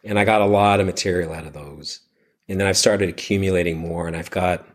And 0.03 0.19
I 0.19 0.25
got 0.25 0.41
a 0.41 0.47
lot 0.47 0.81
of 0.81 0.87
material 0.87 1.33
out 1.33 1.47
of 1.47 1.53
those. 1.53 2.01
And 2.49 2.59
then 2.59 2.67
I've 2.67 2.77
started 2.77 3.09
accumulating 3.09 3.79
more, 3.79 4.09
and 4.09 4.17
I've 4.17 4.33
got, 4.33 4.67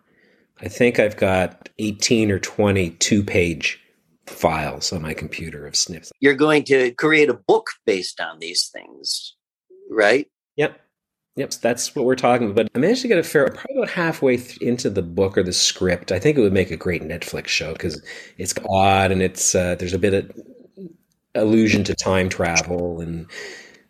I 0.61 0.69
think 0.69 0.99
I've 0.99 1.17
got 1.17 1.67
18 1.77 2.31
or 2.31 2.39
20 2.39 2.91
two 2.91 3.25
page 3.25 3.77
files 4.25 4.93
on 4.93 5.01
my 5.01 5.13
computer 5.13 5.67
of 5.67 5.75
snips. 5.75 6.13
You're 6.21 6.33
going 6.33 6.63
to 6.65 6.91
create 6.91 7.27
a 7.27 7.33
book 7.33 7.71
based 7.85 8.21
on 8.21 8.39
these 8.39 8.69
things, 8.69 9.35
right? 9.91 10.27
Yep. 11.37 11.51
That's 11.61 11.95
what 11.95 12.05
we're 12.05 12.15
talking 12.15 12.49
about. 12.49 12.55
But 12.55 12.71
I 12.75 12.79
managed 12.79 13.03
to 13.03 13.07
get 13.07 13.19
a 13.19 13.23
fair, 13.23 13.47
probably 13.47 13.77
about 13.77 13.89
halfway 13.89 14.37
th- 14.37 14.57
into 14.57 14.89
the 14.89 15.03
book 15.03 15.37
or 15.37 15.43
the 15.43 15.53
script. 15.53 16.11
I 16.11 16.19
think 16.19 16.35
it 16.35 16.41
would 16.41 16.51
make 16.51 16.71
a 16.71 16.77
great 16.77 17.03
Netflix 17.03 17.47
show 17.47 17.73
because 17.73 18.01
it's 18.37 18.55
odd 18.67 19.11
and 19.11 19.21
it's 19.21 19.53
uh, 19.53 19.75
there's 19.75 19.93
a 19.93 19.99
bit 19.99 20.15
of 20.15 20.31
allusion 21.35 21.83
to 21.83 21.93
time 21.93 22.27
travel 22.27 22.99
and 23.01 23.27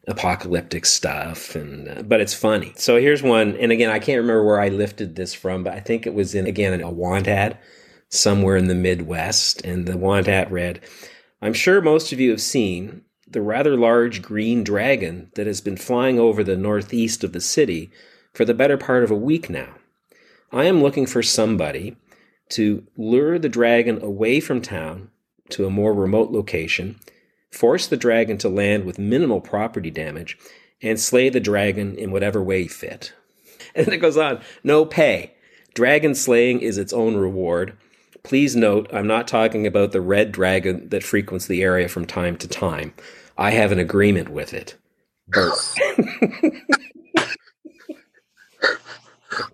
apocalyptic 0.10 0.86
stuff, 0.86 1.56
and 1.56 1.88
uh, 1.88 2.02
but 2.04 2.20
it's 2.20 2.34
funny. 2.34 2.74
So 2.76 3.00
here's 3.00 3.24
one, 3.24 3.56
and 3.56 3.72
again, 3.72 3.90
I 3.90 4.00
can't 4.00 4.20
remember 4.20 4.44
where 4.46 4.60
I 4.60 4.68
lifted 4.68 5.16
this 5.16 5.34
from, 5.34 5.64
but 5.64 5.74
I 5.74 5.80
think 5.80 6.06
it 6.06 6.14
was 6.14 6.36
in 6.36 6.48
again 6.48 6.80
a 6.82 6.92
want 6.92 7.30
ad 7.30 7.58
somewhere 8.10 8.58
in 8.58 8.68
the 8.68 8.76
Midwest, 8.76 9.64
and 9.66 9.86
the 9.86 9.98
want 9.98 10.28
ad 10.28 10.52
read, 10.52 10.82
"I'm 11.42 11.54
sure 11.54 11.82
most 11.82 12.12
of 12.12 12.20
you 12.20 12.30
have 12.32 12.42
seen." 12.42 13.04
The 13.30 13.42
rather 13.42 13.76
large 13.76 14.22
green 14.22 14.64
dragon 14.64 15.32
that 15.36 15.48
has 15.48 15.62
been 15.62 15.78
flying 15.78 16.20
over 16.20 16.44
the 16.44 16.58
northeast 16.58 17.24
of 17.24 17.34
the 17.34 17.42
city 17.42 17.92
for 18.34 18.46
the 18.46 18.54
better 18.54 18.78
part 18.78 19.04
of 19.04 19.12
a 19.12 19.16
week 19.16 19.50
now. 19.50 19.76
I 20.52 20.66
am 20.66 20.82
looking 20.82 21.06
for 21.06 21.22
somebody 21.22 21.98
to 22.50 22.86
lure 22.96 23.38
the 23.38 23.50
dragon 23.50 24.02
away 24.02 24.40
from 24.40 24.62
town 24.62 25.10
to 25.50 25.66
a 25.66 25.70
more 25.70 25.94
remote 25.94 26.32
location, 26.32 27.00
force 27.52 27.88
the 27.88 27.98
dragon 27.98 28.38
to 28.38 28.50
land 28.50 28.86
with 28.86 29.00
minimal 29.00 29.42
property 29.42 29.92
damage, 29.92 30.38
and 30.82 31.00
slay 31.00 31.30
the 31.30 31.40
dragon 31.40 31.96
in 31.96 32.12
whatever 32.12 32.42
way 32.42 32.68
fit. 32.68 33.14
And 33.76 33.90
it 33.90 33.98
goes 33.98 34.18
on 34.18 34.42
no 34.64 34.86
pay. 34.86 35.34
Dragon 35.76 36.16
slaying 36.16 36.62
is 36.62 36.80
its 36.80 36.94
own 36.94 37.16
reward. 37.16 37.78
Please 38.24 38.56
note, 38.56 38.90
I'm 38.92 39.06
not 39.06 39.28
talking 39.28 39.68
about 39.68 39.92
the 39.92 40.02
red 40.02 40.32
dragon 40.32 40.90
that 40.90 41.04
frequents 41.04 41.46
the 41.46 41.62
area 41.62 41.88
from 41.88 42.06
time 42.06 42.38
to 42.38 42.48
time. 42.48 42.94
I 43.38 43.52
have 43.52 43.72
an 43.72 43.80
agreement 43.80 44.30
with 44.30 44.54
it. 44.54 44.76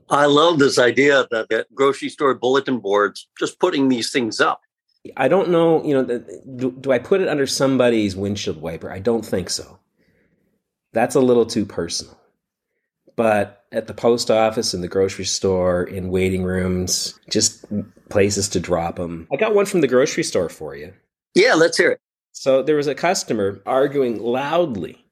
I 0.09 0.25
love 0.25 0.59
this 0.59 0.77
idea 0.77 1.27
that, 1.31 1.49
that 1.49 1.73
grocery 1.73 2.09
store 2.09 2.33
bulletin 2.35 2.79
boards 2.79 3.27
just 3.39 3.59
putting 3.59 3.89
these 3.89 4.11
things 4.11 4.39
up. 4.39 4.61
I 5.17 5.27
don't 5.27 5.49
know, 5.49 5.83
you 5.83 5.93
know, 5.93 6.23
do, 6.55 6.71
do 6.71 6.91
I 6.91 6.99
put 6.99 7.19
it 7.19 7.27
under 7.27 7.45
somebody's 7.45 8.15
windshield 8.15 8.61
wiper? 8.61 8.91
I 8.91 8.99
don't 8.99 9.25
think 9.25 9.49
so. 9.49 9.79
That's 10.93 11.15
a 11.15 11.19
little 11.19 11.45
too 11.45 11.65
personal. 11.65 12.17
But 13.15 13.65
at 13.71 13.87
the 13.87 13.93
post 13.93 14.31
office, 14.31 14.73
in 14.73 14.81
the 14.81 14.87
grocery 14.87 15.25
store, 15.25 15.83
in 15.83 16.09
waiting 16.09 16.43
rooms, 16.43 17.19
just 17.29 17.65
places 18.09 18.47
to 18.49 18.59
drop 18.59 18.95
them. 18.95 19.27
I 19.31 19.35
got 19.35 19.53
one 19.53 19.65
from 19.65 19.81
the 19.81 19.87
grocery 19.87 20.23
store 20.23 20.49
for 20.49 20.75
you. 20.75 20.93
Yeah, 21.35 21.55
let's 21.55 21.77
hear 21.77 21.91
it. 21.91 22.01
So 22.33 22.61
there 22.61 22.75
was 22.75 22.87
a 22.87 22.95
customer 22.95 23.61
arguing 23.65 24.21
loudly 24.21 25.05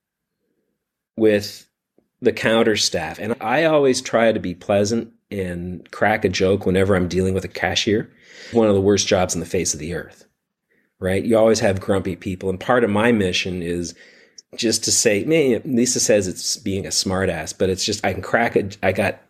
with 1.15 1.67
the 2.21 2.33
counter 2.33 2.75
staff. 2.75 3.19
And 3.19 3.35
I 3.39 3.63
always 3.65 4.01
try 4.01 4.31
to 4.31 4.39
be 4.39 4.53
pleasant 4.53 5.13
and 5.29 5.89
crack 5.91 6.25
a 6.25 6.29
joke 6.29 6.65
whenever 6.65 6.95
I'm 6.95 7.07
dealing 7.07 7.33
with 7.33 7.45
a 7.45 7.49
cashier. 7.49 8.11
One 8.51 8.67
of 8.67 8.75
the 8.75 8.81
worst 8.81 9.07
jobs 9.07 9.33
on 9.33 9.39
the 9.39 9.45
face 9.45 9.73
of 9.73 9.79
the 9.79 9.93
earth, 9.93 10.25
right? 10.99 11.23
You 11.23 11.37
always 11.37 11.59
have 11.61 11.79
grumpy 11.79 12.15
people. 12.15 12.49
And 12.49 12.59
part 12.59 12.83
of 12.83 12.89
my 12.89 13.11
mission 13.11 13.61
is 13.61 13.95
just 14.55 14.83
to 14.83 14.91
say, 14.91 15.23
man, 15.23 15.61
Lisa 15.63 15.99
says 15.99 16.27
it's 16.27 16.57
being 16.57 16.85
a 16.85 16.89
smartass, 16.89 17.57
but 17.57 17.69
it's 17.69 17.85
just, 17.85 18.03
I 18.03 18.13
can 18.13 18.21
crack 18.21 18.55
it. 18.55 18.77
I 18.83 18.91
got 18.91 19.21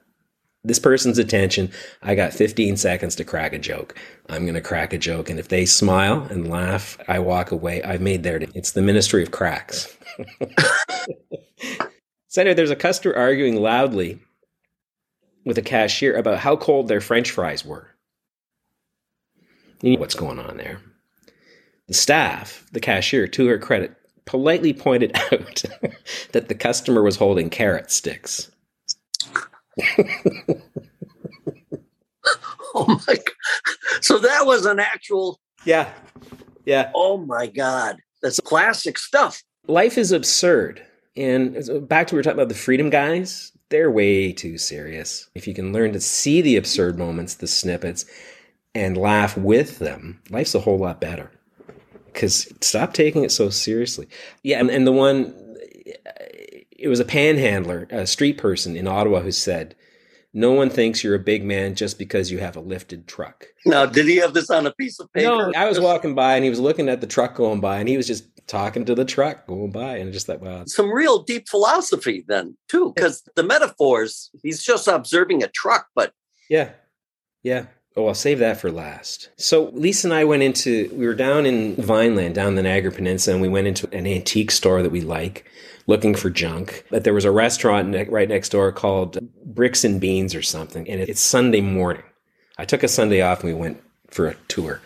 this 0.64 0.80
person's 0.80 1.18
attention. 1.18 1.72
I 2.02 2.16
got 2.16 2.34
15 2.34 2.78
seconds 2.78 3.16
to 3.16 3.24
crack 3.24 3.54
a 3.54 3.60
joke. 3.60 3.96
I'm 4.30 4.44
going 4.44 4.56
to 4.56 4.62
crack 4.62 4.94
a 4.94 4.98
joke. 4.98 5.30
And 5.30 5.40
if 5.40 5.48
they 5.48 5.66
smile 5.66 6.28
and 6.30 6.50
laugh, 6.50 6.98
I 7.08 7.20
walk 7.20 7.52
away. 7.52 7.82
I've 7.84 8.02
made 8.02 8.24
their, 8.24 8.38
it's 8.54 8.72
the 8.72 8.82
ministry 8.82 9.24
of 9.24 9.32
cracks. 9.32 9.98
Senator, 12.28 12.54
there's 12.54 12.70
a 12.72 12.76
customer 12.76 13.16
arguing 13.16 13.56
loudly 13.62 14.20
with 15.46 15.58
a 15.58 15.64
cashier 15.64 16.16
about 16.16 16.40
how 16.40 16.56
cold 16.56 16.88
their 16.88 17.02
french 17.02 17.32
fries 17.32 17.66
were. 17.66 17.90
You 19.82 19.94
know 19.94 20.00
what's 20.00 20.16
going 20.16 20.38
on 20.38 20.58
there. 20.58 20.80
The 21.88 21.96
staff, 21.96 22.66
the 22.72 22.80
cashier, 22.80 23.28
to 23.28 23.48
her 23.48 23.58
credit, 23.58 23.96
politely 24.26 24.74
pointed 24.74 25.16
out 25.32 25.64
that 26.34 26.48
the 26.48 26.56
customer 26.56 27.02
was 27.02 27.16
holding 27.16 27.50
carrot 27.50 27.92
sticks. 27.92 28.51
Oh 32.74 33.02
my 33.08 33.16
god. 33.16 34.02
So 34.02 34.18
that 34.20 34.46
was 34.46 34.66
an 34.66 34.80
actual 34.80 35.40
Yeah. 35.66 35.92
Yeah. 36.66 36.92
Oh 36.94 37.18
my 37.18 37.48
god. 37.48 37.98
That's 38.22 38.40
classic 38.40 38.98
stuff. 38.98 39.42
Life 39.68 39.98
is 39.98 40.12
absurd. 40.12 40.82
And 41.16 41.58
uh, 41.70 41.80
back 41.80 42.08
to 42.08 42.16
we 42.16 42.20
were 42.20 42.24
talking 42.24 42.40
about 42.40 42.50
the 42.50 42.56
freedom 42.56 42.90
guys, 42.90 43.52
they're 43.70 43.92
way 43.92 44.32
too 44.32 44.58
serious. 44.58 45.30
If 45.36 45.48
you 45.48 45.54
can 45.54 45.74
learn 45.74 45.94
to 45.94 46.00
see 46.00 46.42
the 46.42 46.58
absurd 46.58 46.98
moments, 46.98 47.36
the 47.36 47.48
snippets, 47.48 48.06
and 48.74 48.98
laugh 48.98 49.38
with 49.38 49.80
them, 49.80 50.22
life's 50.30 50.56
a 50.56 50.60
whole 50.60 50.78
lot 50.78 51.02
better. 51.02 51.32
Because 52.06 52.52
stop 52.62 52.94
taking 52.94 53.24
it 53.24 53.32
so 53.32 53.50
seriously. 53.50 54.08
Yeah, 54.44 54.60
and, 54.60 54.70
and 54.70 54.86
the 54.86 54.92
one, 54.92 55.34
it 56.82 56.88
was 56.88 57.00
a 57.00 57.06
panhandler, 57.06 57.88
a 57.90 58.08
street 58.08 58.38
person 58.38 58.76
in 58.76 58.88
Ottawa 58.88 59.20
who 59.22 59.32
said, 59.32 59.76
no 60.34 60.52
one 60.52 60.70
thinks 60.70 61.04
you're 61.04 61.16
a 61.16 61.20
big 61.20 61.44
man 61.44 61.76
just 61.76 62.00
because 62.00 62.32
you 62.32 62.40
have 62.40 62.56
a 62.56 62.62
lifted 62.62 63.08
truck. 63.08 63.48
Now, 63.66 63.86
did 63.86 64.06
he 64.08 64.16
have 64.18 64.34
this 64.34 64.50
on 64.50 64.66
a 64.66 64.72
piece 64.72 65.00
of 65.00 65.12
paper? 65.12 65.28
No, 65.28 65.52
I 65.56 65.68
was 65.68 65.80
walking 65.80 66.16
by 66.16 66.36
and 66.36 66.44
he 66.44 66.50
was 66.50 66.60
looking 66.60 66.88
at 66.88 67.02
the 67.02 67.08
truck 67.08 67.36
going 67.36 67.60
by 67.60 67.80
and 67.80 67.90
he 67.90 67.98
was 67.98 68.08
just 68.08 68.26
talking 68.48 68.86
to 68.86 68.96
the 68.96 69.06
truck 69.06 69.46
going 69.48 69.72
by 69.72 69.98
and 69.98 70.14
just 70.14 70.30
like, 70.30 70.42
wow. 70.42 70.64
Some 70.68 70.90
real 70.90 71.24
deep 71.24 71.50
philosophy 71.50 72.24
then, 72.28 72.58
too, 72.70 72.94
because 72.96 73.24
the 73.36 73.44
metaphors, 73.44 74.30
he's 74.42 74.64
just 74.64 74.88
observing 74.88 75.44
a 75.44 75.50
truck, 75.50 75.88
but. 75.96 76.14
Yeah. 76.50 76.72
Yeah. 77.44 77.66
Oh, 77.98 78.08
I'll 78.08 78.14
save 78.14 78.40
that 78.40 78.60
for 78.60 78.72
last. 78.72 79.32
So 79.36 79.66
Lisa 79.74 80.08
and 80.08 80.14
I 80.14 80.24
went 80.24 80.44
into, 80.44 80.90
we 80.94 81.06
were 81.06 81.14
down 81.14 81.46
in 81.46 81.76
Vineland, 81.76 82.36
down 82.36 82.56
the 82.56 82.64
Niagara 82.64 82.92
Peninsula, 82.92 83.36
and 83.36 83.42
we 83.42 83.50
went 83.50 83.68
into 83.68 83.94
an 83.94 84.08
antique 84.08 84.52
store 84.52 84.82
that 84.82 84.94
we 84.94 85.02
like, 85.02 85.46
looking 85.88 86.16
for 86.16 86.30
junk. 86.30 86.86
But 86.90 87.04
there 87.04 87.14
was 87.14 87.26
a 87.26 87.32
restaurant 87.32 87.90
ne- 87.90 88.06
right 88.06 88.30
next 88.30 88.50
door 88.50 88.72
called 88.72 89.18
Bricks 89.46 89.84
and 89.84 90.00
Beans 90.00 90.36
or 90.36 90.42
something, 90.42 90.90
and 90.90 91.02
it's 91.02 91.22
Sunday 91.22 91.62
morning. 91.62 92.04
I 92.58 92.66
took 92.66 92.84
a 92.84 92.88
Sunday 92.88 93.22
off 93.22 93.44
and 93.44 93.54
we 93.54 93.60
went 93.60 93.82
for 94.10 94.28
a 94.28 94.36
tour. 94.48 94.82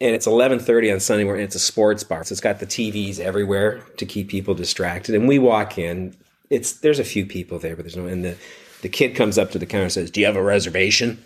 And 0.00 0.14
it's 0.14 0.26
11:30 0.26 0.92
on 0.92 1.00
Sunday 1.00 1.24
morning. 1.24 1.44
It's 1.44 1.54
a 1.54 1.60
sports 1.60 2.04
bar, 2.04 2.24
so 2.24 2.32
it's 2.32 2.40
got 2.40 2.58
the 2.58 2.66
TVs 2.66 3.18
everywhere 3.18 3.80
to 3.98 4.06
keep 4.06 4.28
people 4.28 4.54
distracted. 4.54 5.14
And 5.14 5.28
we 5.28 5.38
walk 5.38 5.78
in. 5.78 6.16
It's 6.48 6.72
there's 6.72 6.98
a 6.98 7.04
few 7.04 7.26
people 7.26 7.58
there, 7.58 7.76
but 7.76 7.84
there's 7.84 7.96
no. 7.96 8.06
And 8.06 8.24
the 8.24 8.36
the 8.82 8.88
kid 8.88 9.14
comes 9.14 9.36
up 9.36 9.50
to 9.50 9.58
the 9.58 9.66
counter 9.66 9.84
and 9.84 9.92
says, 9.92 10.10
"Do 10.10 10.20
you 10.20 10.26
have 10.26 10.36
a 10.36 10.42
reservation?" 10.42 11.22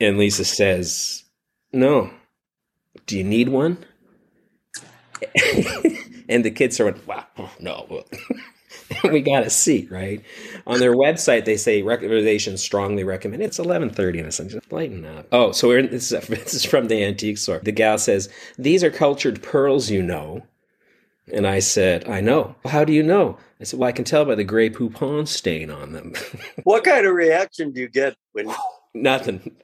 And 0.00 0.16
Lisa 0.16 0.44
says, 0.44 1.24
No. 1.72 2.10
Do 3.06 3.18
you 3.18 3.24
need 3.24 3.50
one? 3.50 3.84
and 6.30 6.44
the 6.44 6.50
kids 6.50 6.80
are, 6.80 6.86
like, 6.86 7.06
Wow, 7.06 7.50
no. 7.60 8.04
we 9.04 9.20
got 9.20 9.46
a 9.46 9.50
seat, 9.50 9.90
right? 9.90 10.22
On 10.66 10.78
their 10.78 10.94
website, 10.94 11.44
they 11.44 11.56
say 11.56 11.82
recommendations 11.82 12.62
strongly 12.62 13.04
recommend. 13.04 13.42
It's 13.42 13.58
eleven 13.58 13.90
thirty, 13.90 14.18
and 14.18 14.28
it's 14.28 14.40
like 14.40 14.72
lighten 14.72 15.04
up. 15.04 15.26
Oh, 15.32 15.52
so 15.52 15.68
we're 15.68 15.78
in, 15.78 15.90
this, 15.90 16.12
is, 16.12 16.26
this 16.28 16.54
is 16.54 16.64
from 16.64 16.88
the 16.88 17.04
antique 17.04 17.38
store. 17.38 17.60
The 17.62 17.72
gal 17.72 17.98
says, 17.98 18.28
"These 18.58 18.84
are 18.84 18.90
cultured 18.90 19.42
pearls, 19.42 19.90
you 19.90 20.02
know." 20.02 20.42
And 21.32 21.46
I 21.46 21.58
said, 21.60 22.08
"I 22.08 22.20
know. 22.20 22.54
How 22.64 22.84
do 22.84 22.92
you 22.92 23.02
know?" 23.02 23.38
I 23.60 23.64
said, 23.64 23.78
"Well, 23.78 23.88
I 23.88 23.92
can 23.92 24.04
tell 24.04 24.24
by 24.24 24.34
the 24.34 24.44
Grey 24.44 24.70
Poupon 24.70 25.26
stain 25.26 25.70
on 25.70 25.92
them." 25.92 26.14
what 26.64 26.84
kind 26.84 27.06
of 27.06 27.14
reaction 27.14 27.72
do 27.72 27.80
you 27.80 27.88
get 27.88 28.16
when? 28.32 28.52
Nothing. 28.94 29.56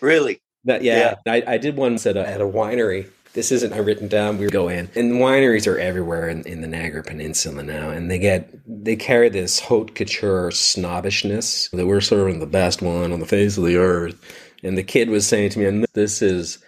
really? 0.00 0.40
That, 0.64 0.82
yeah, 0.82 1.16
yeah. 1.26 1.32
I, 1.32 1.54
I, 1.54 1.58
did 1.58 1.76
once 1.76 2.06
at 2.06 2.16
a, 2.16 2.22
uh, 2.22 2.24
at 2.24 2.40
a 2.40 2.46
winery. 2.46 3.10
This 3.34 3.50
isn't 3.50 3.74
written 3.74 4.06
down. 4.06 4.38
We 4.38 4.46
go 4.46 4.68
in, 4.68 4.88
and 4.94 5.14
wineries 5.14 5.66
are 5.66 5.78
everywhere 5.78 6.28
in, 6.28 6.44
in 6.44 6.60
the 6.60 6.68
Niagara 6.68 7.02
Peninsula 7.02 7.64
now, 7.64 7.90
and 7.90 8.08
they 8.08 8.18
get 8.18 8.48
they 8.66 8.94
carry 8.94 9.28
this 9.28 9.58
haute 9.58 9.96
couture 9.96 10.52
snobbishness 10.52 11.68
that 11.70 11.86
we're 11.86 12.00
serving 12.00 12.38
the 12.38 12.46
best 12.46 12.80
one 12.80 13.12
on 13.12 13.18
the 13.18 13.26
face 13.26 13.58
of 13.58 13.64
the 13.64 13.76
earth. 13.76 14.14
And 14.62 14.78
the 14.78 14.84
kid 14.84 15.10
was 15.10 15.26
saying 15.26 15.50
to 15.50 15.58
me, 15.58 15.64
"And 15.66 15.84
this 15.94 16.22
is 16.22 16.58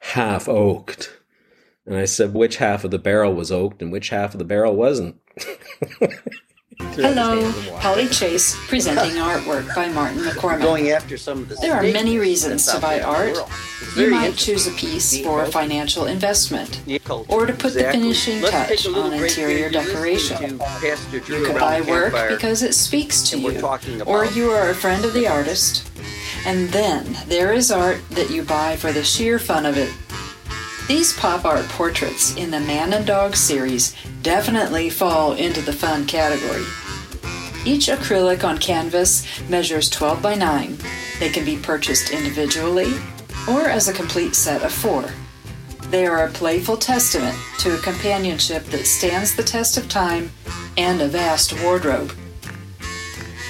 half 0.00 0.48
oaked," 0.48 1.16
and 1.86 1.94
I 1.96 2.06
said, 2.06 2.34
"Which 2.34 2.56
half 2.56 2.82
of 2.82 2.90
the 2.90 2.98
barrel 2.98 3.32
was 3.32 3.52
oaked, 3.52 3.80
and 3.80 3.92
which 3.92 4.08
half 4.08 4.34
of 4.34 4.38
the 4.38 4.44
barrel 4.44 4.74
wasn't?" 4.74 5.14
Hello, 6.94 7.50
Holly 7.78 8.08
Chase 8.08 8.56
presenting 8.68 9.12
artwork 9.22 9.74
by 9.74 9.88
Martin 9.88 10.18
McCormack. 10.18 10.62
Going 10.62 10.90
after 10.90 11.16
some 11.16 11.40
of 11.40 11.48
the 11.48 11.56
There 11.56 11.74
are 11.74 11.82
many 11.82 12.18
reasons 12.18 12.66
to 12.66 12.78
buy 12.80 12.98
there 12.98 13.26
in 13.26 13.34
the 13.34 13.40
art. 13.40 13.50
You 13.96 14.10
might 14.10 14.36
choose 14.36 14.66
a 14.66 14.70
piece 14.72 15.18
for 15.18 15.38
culture. 15.38 15.52
financial 15.52 16.06
investment, 16.06 16.82
or 17.28 17.46
to 17.46 17.52
put 17.52 17.74
the 17.74 17.90
finishing 17.90 18.40
touch 18.42 18.68
take 18.68 18.84
a 18.84 18.88
little 18.88 19.12
on 19.12 19.14
interior 19.14 19.70
decoration. 19.70 20.36
listening 20.38 20.58
to 20.58 20.64
Pastor 20.64 21.20
Drew 21.20 21.38
You 21.40 21.46
could 21.46 21.60
buy 21.60 21.80
work 21.82 22.12
because 22.28 22.62
it 22.62 22.74
speaks 22.74 23.22
to 23.30 23.38
you, 23.38 23.60
or 24.04 24.24
you 24.26 24.50
are 24.50 24.70
a 24.70 24.74
friend 24.74 25.04
of 25.04 25.12
the 25.12 25.26
artist. 25.26 25.90
And 26.46 26.68
then 26.68 27.16
there 27.26 27.52
is 27.52 27.70
art 27.72 28.00
that 28.10 28.30
you 28.30 28.42
buy 28.42 28.76
for 28.76 28.92
the 28.92 29.02
sheer 29.02 29.38
fun 29.38 29.66
of 29.66 29.76
it. 29.76 29.92
These 30.88 31.18
pop 31.18 31.44
art 31.44 31.68
portraits 31.70 32.36
in 32.36 32.52
the 32.52 32.60
Man 32.60 32.92
and 32.92 33.04
Dog 33.04 33.34
series 33.34 33.96
definitely 34.22 34.88
fall 34.88 35.32
into 35.32 35.60
the 35.60 35.72
fun 35.72 36.06
category. 36.06 36.62
Each 37.64 37.88
acrylic 37.88 38.44
on 38.44 38.58
canvas 38.58 39.26
measures 39.48 39.90
12 39.90 40.22
by 40.22 40.36
9. 40.36 40.78
They 41.18 41.28
can 41.28 41.44
be 41.44 41.56
purchased 41.56 42.12
individually 42.12 42.92
or 43.48 43.62
as 43.62 43.88
a 43.88 43.92
complete 43.92 44.36
set 44.36 44.62
of 44.62 44.72
four. 44.72 45.06
They 45.90 46.06
are 46.06 46.26
a 46.26 46.30
playful 46.30 46.76
testament 46.76 47.36
to 47.58 47.74
a 47.74 47.78
companionship 47.78 48.64
that 48.66 48.86
stands 48.86 49.34
the 49.34 49.42
test 49.42 49.76
of 49.76 49.88
time 49.88 50.30
and 50.76 51.00
a 51.00 51.08
vast 51.08 51.60
wardrobe. 51.64 52.12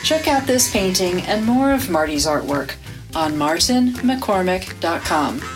Check 0.04 0.26
out 0.26 0.46
this 0.46 0.72
painting 0.72 1.20
and 1.22 1.44
more 1.44 1.72
of 1.72 1.90
Marty's 1.90 2.26
artwork 2.26 2.76
on 3.14 3.34
martinmccormack.com. 3.34 5.55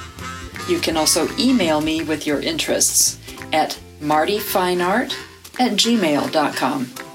You 0.70 0.78
can 0.78 0.96
also 0.96 1.28
email 1.36 1.80
me 1.80 2.04
with 2.04 2.28
your 2.28 2.40
interests 2.40 3.18
at 3.52 3.76
martyfineart 4.00 5.12
at 5.58 5.72
gmail.com. 5.72 7.09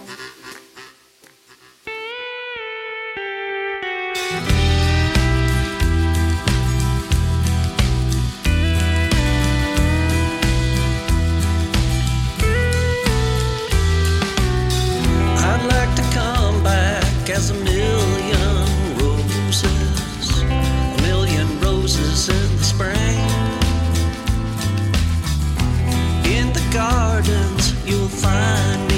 you'll 27.85 28.07
find 28.07 28.87
me 28.87 28.94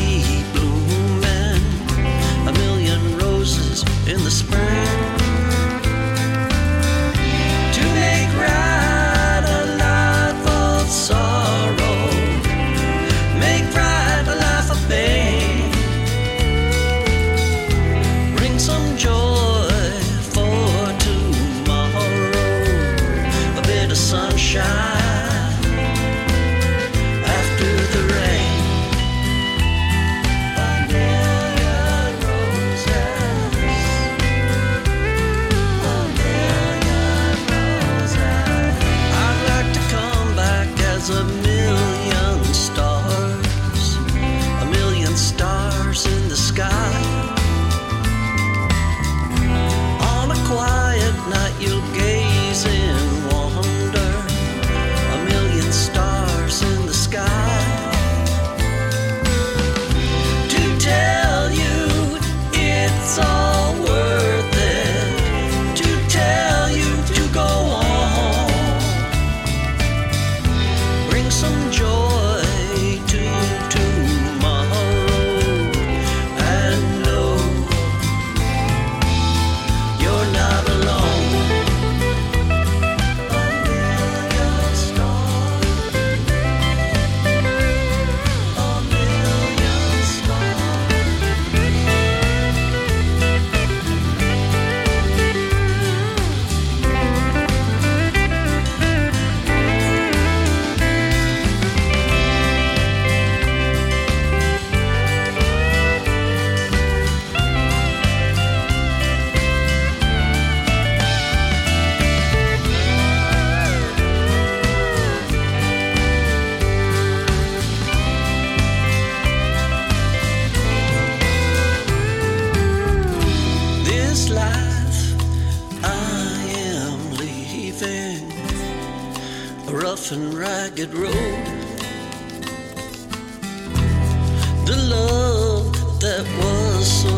The 134.68 134.76
love 134.76 135.72
that 136.02 136.26
was 136.40 136.86
so 137.04 137.16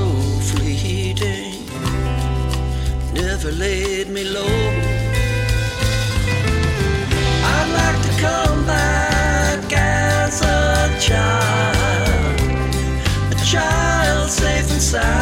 fleeting 0.52 1.66
never 3.12 3.52
laid 3.52 4.08
me 4.08 4.24
low. 4.24 4.46
I'd 7.54 7.70
like 7.80 8.00
to 8.06 8.12
come 8.22 8.68
back 8.68 9.74
as 9.74 10.42
a 10.44 10.96
child, 11.02 12.40
a 13.32 13.36
child 13.44 14.30
safe 14.30 14.72
and 14.72 14.82
sound. 14.82 15.19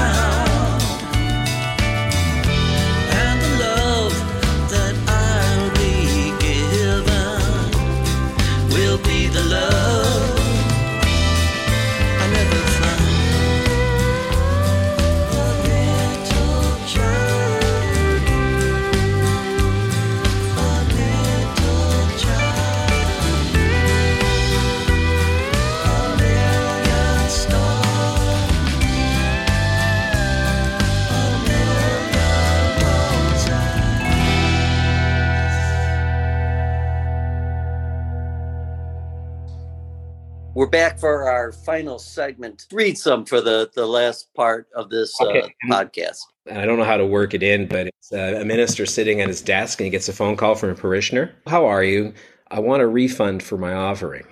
We're 40.57 40.65
back 40.65 40.97
for 40.97 41.29
our 41.29 41.51
final 41.51 41.99
segment. 41.99 42.65
Read 42.71 42.97
some 42.97 43.25
for 43.25 43.41
the, 43.41 43.69
the 43.75 43.85
last 43.85 44.33
part 44.33 44.67
of 44.75 44.89
this 44.89 45.13
Okay. 45.21 45.41
uh, 45.41 45.47
podcast. 45.71 46.17
I 46.51 46.65
don't 46.65 46.79
know 46.79 46.83
how 46.83 46.97
to 46.97 47.05
work 47.05 47.35
it 47.35 47.43
in, 47.43 47.67
but 47.67 47.85
it's 47.85 48.11
uh, 48.11 48.39
a 48.41 48.43
minister 48.43 48.87
sitting 48.87 49.21
at 49.21 49.27
his 49.27 49.39
desk 49.39 49.79
and 49.79 49.85
he 49.85 49.91
gets 49.91 50.09
a 50.09 50.13
phone 50.13 50.35
call 50.35 50.55
from 50.55 50.71
a 50.71 50.73
parishioner. 50.73 51.31
How 51.45 51.67
are 51.67 51.83
you? 51.83 52.11
I 52.49 52.59
want 52.59 52.81
a 52.81 52.87
refund 52.87 53.43
for 53.43 53.55
my 53.59 53.71
offering. 53.71 54.25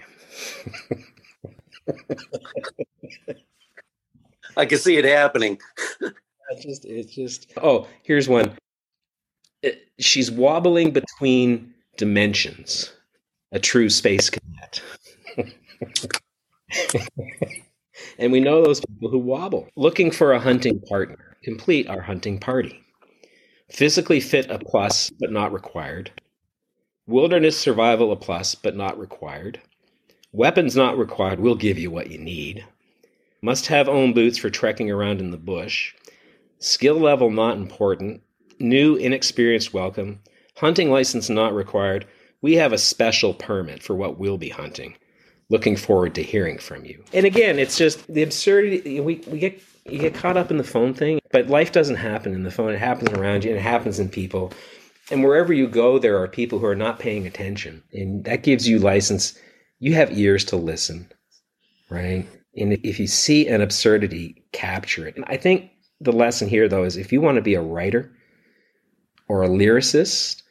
I 4.58 4.66
can 4.66 4.80
see 4.80 4.98
it 4.98 5.06
happening. 5.06 5.60
It's 6.52 6.64
just, 6.64 6.86
it's 6.86 7.14
just. 7.16 7.54
Oh, 7.62 7.88
here's 8.04 8.28
one. 8.30 8.52
It- 9.64 9.90
she's 10.00 10.30
wobbling 10.32 10.92
between 10.92 11.74
dimensions. 11.98 12.94
A 13.52 13.60
true 13.60 13.90
space 13.90 14.30
cadet. 14.30 14.82
and 18.18 18.32
we 18.32 18.40
know 18.40 18.64
those 18.64 18.82
people 18.82 19.10
who 19.10 19.20
wobble. 19.20 19.68
Looking 19.76 20.12
for 20.12 20.34
a 20.34 20.40
hunting 20.40 20.80
partner. 20.82 21.38
Complete 21.44 21.88
our 21.88 22.02
hunting 22.02 22.40
party. 22.40 22.82
Physically 23.70 24.20
fit 24.20 24.50
a 24.50 24.60
plus, 24.60 25.12
but 25.20 25.32
not 25.32 25.54
required. 25.54 26.12
Wilderness 27.08 27.58
survival 27.58 28.12
a 28.12 28.16
plus, 28.16 28.56
but 28.56 28.76
not 28.76 28.98
required. 29.00 29.62
Weapons 30.32 30.76
not 30.76 30.98
required. 30.98 31.40
We'll 31.40 31.56
give 31.56 31.78
you 31.78 31.92
what 31.92 32.10
you 32.12 32.18
need. 32.18 32.66
Must 33.42 33.68
have 33.68 33.88
own 33.88 34.14
boots 34.14 34.38
for 34.38 34.50
trekking 34.50 34.90
around 34.90 35.20
in 35.20 35.32
the 35.32 35.38
bush. 35.38 35.94
Skill 36.60 37.00
level 37.00 37.30
not 37.30 37.58
important. 37.58 38.22
New, 38.60 38.96
inexperienced 38.96 39.74
welcome. 39.74 40.20
Hunting 40.58 40.90
license 40.90 41.30
not 41.30 41.54
required. 41.54 42.08
We 42.42 42.56
have 42.56 42.74
a 42.74 42.78
special 42.78 43.34
permit 43.34 43.84
for 43.84 43.96
what 43.96 44.18
we'll 44.18 44.38
be 44.38 44.50
hunting. 44.50 44.96
Looking 45.50 45.76
forward 45.76 46.16
to 46.16 46.24
hearing 46.24 46.58
from 46.58 46.86
you. 46.86 47.04
And 47.14 47.26
again, 47.26 47.60
it's 47.60 47.78
just 47.78 48.06
the 48.08 48.24
absurdity. 48.24 49.00
We, 49.00 49.22
we 49.28 49.40
get 49.40 49.62
you 49.88 50.00
get 50.00 50.16
caught 50.16 50.38
up 50.38 50.50
in 50.50 50.58
the 50.58 50.64
phone 50.64 50.94
thing, 50.94 51.20
but 51.32 51.48
life 51.48 51.72
doesn't 51.72 51.98
happen 51.98 52.34
in 52.34 52.44
the 52.44 52.52
phone. 52.52 52.74
It 52.74 52.80
happens 52.80 53.12
around 53.12 53.44
you, 53.44 53.52
and 53.52 53.60
it 53.60 53.64
happens 53.64 54.00
in 54.00 54.10
people. 54.10 54.52
And 55.12 55.24
wherever 55.24 55.54
you 55.54 55.68
go, 55.68 56.00
there 56.00 56.20
are 56.20 56.28
people 56.28 56.58
who 56.58 56.66
are 56.66 56.76
not 56.76 56.98
paying 56.98 57.28
attention, 57.28 57.84
and 57.94 58.24
that 58.26 58.42
gives 58.42 58.68
you 58.68 58.80
license. 58.80 59.38
You 59.80 59.94
have 59.94 60.18
ears 60.18 60.44
to 60.46 60.56
listen, 60.56 61.12
right? 61.90 62.28
And 62.58 62.74
if 62.84 63.00
you 63.00 63.06
see 63.06 63.48
an 63.48 63.62
absurdity, 63.62 64.44
capture 64.52 65.08
it. 65.08 65.16
And 65.16 65.26
I 65.28 65.38
think 65.38 65.70
the 66.02 66.14
lesson 66.14 66.50
here, 66.50 66.68
though, 66.68 66.84
is 66.84 66.98
if 66.98 67.12
you 67.12 67.22
want 67.22 67.36
to 67.36 67.42
be 67.42 67.54
a 67.54 67.62
writer 67.62 68.12
or 69.28 69.44
a 69.44 69.50
lyricist, 69.50 70.42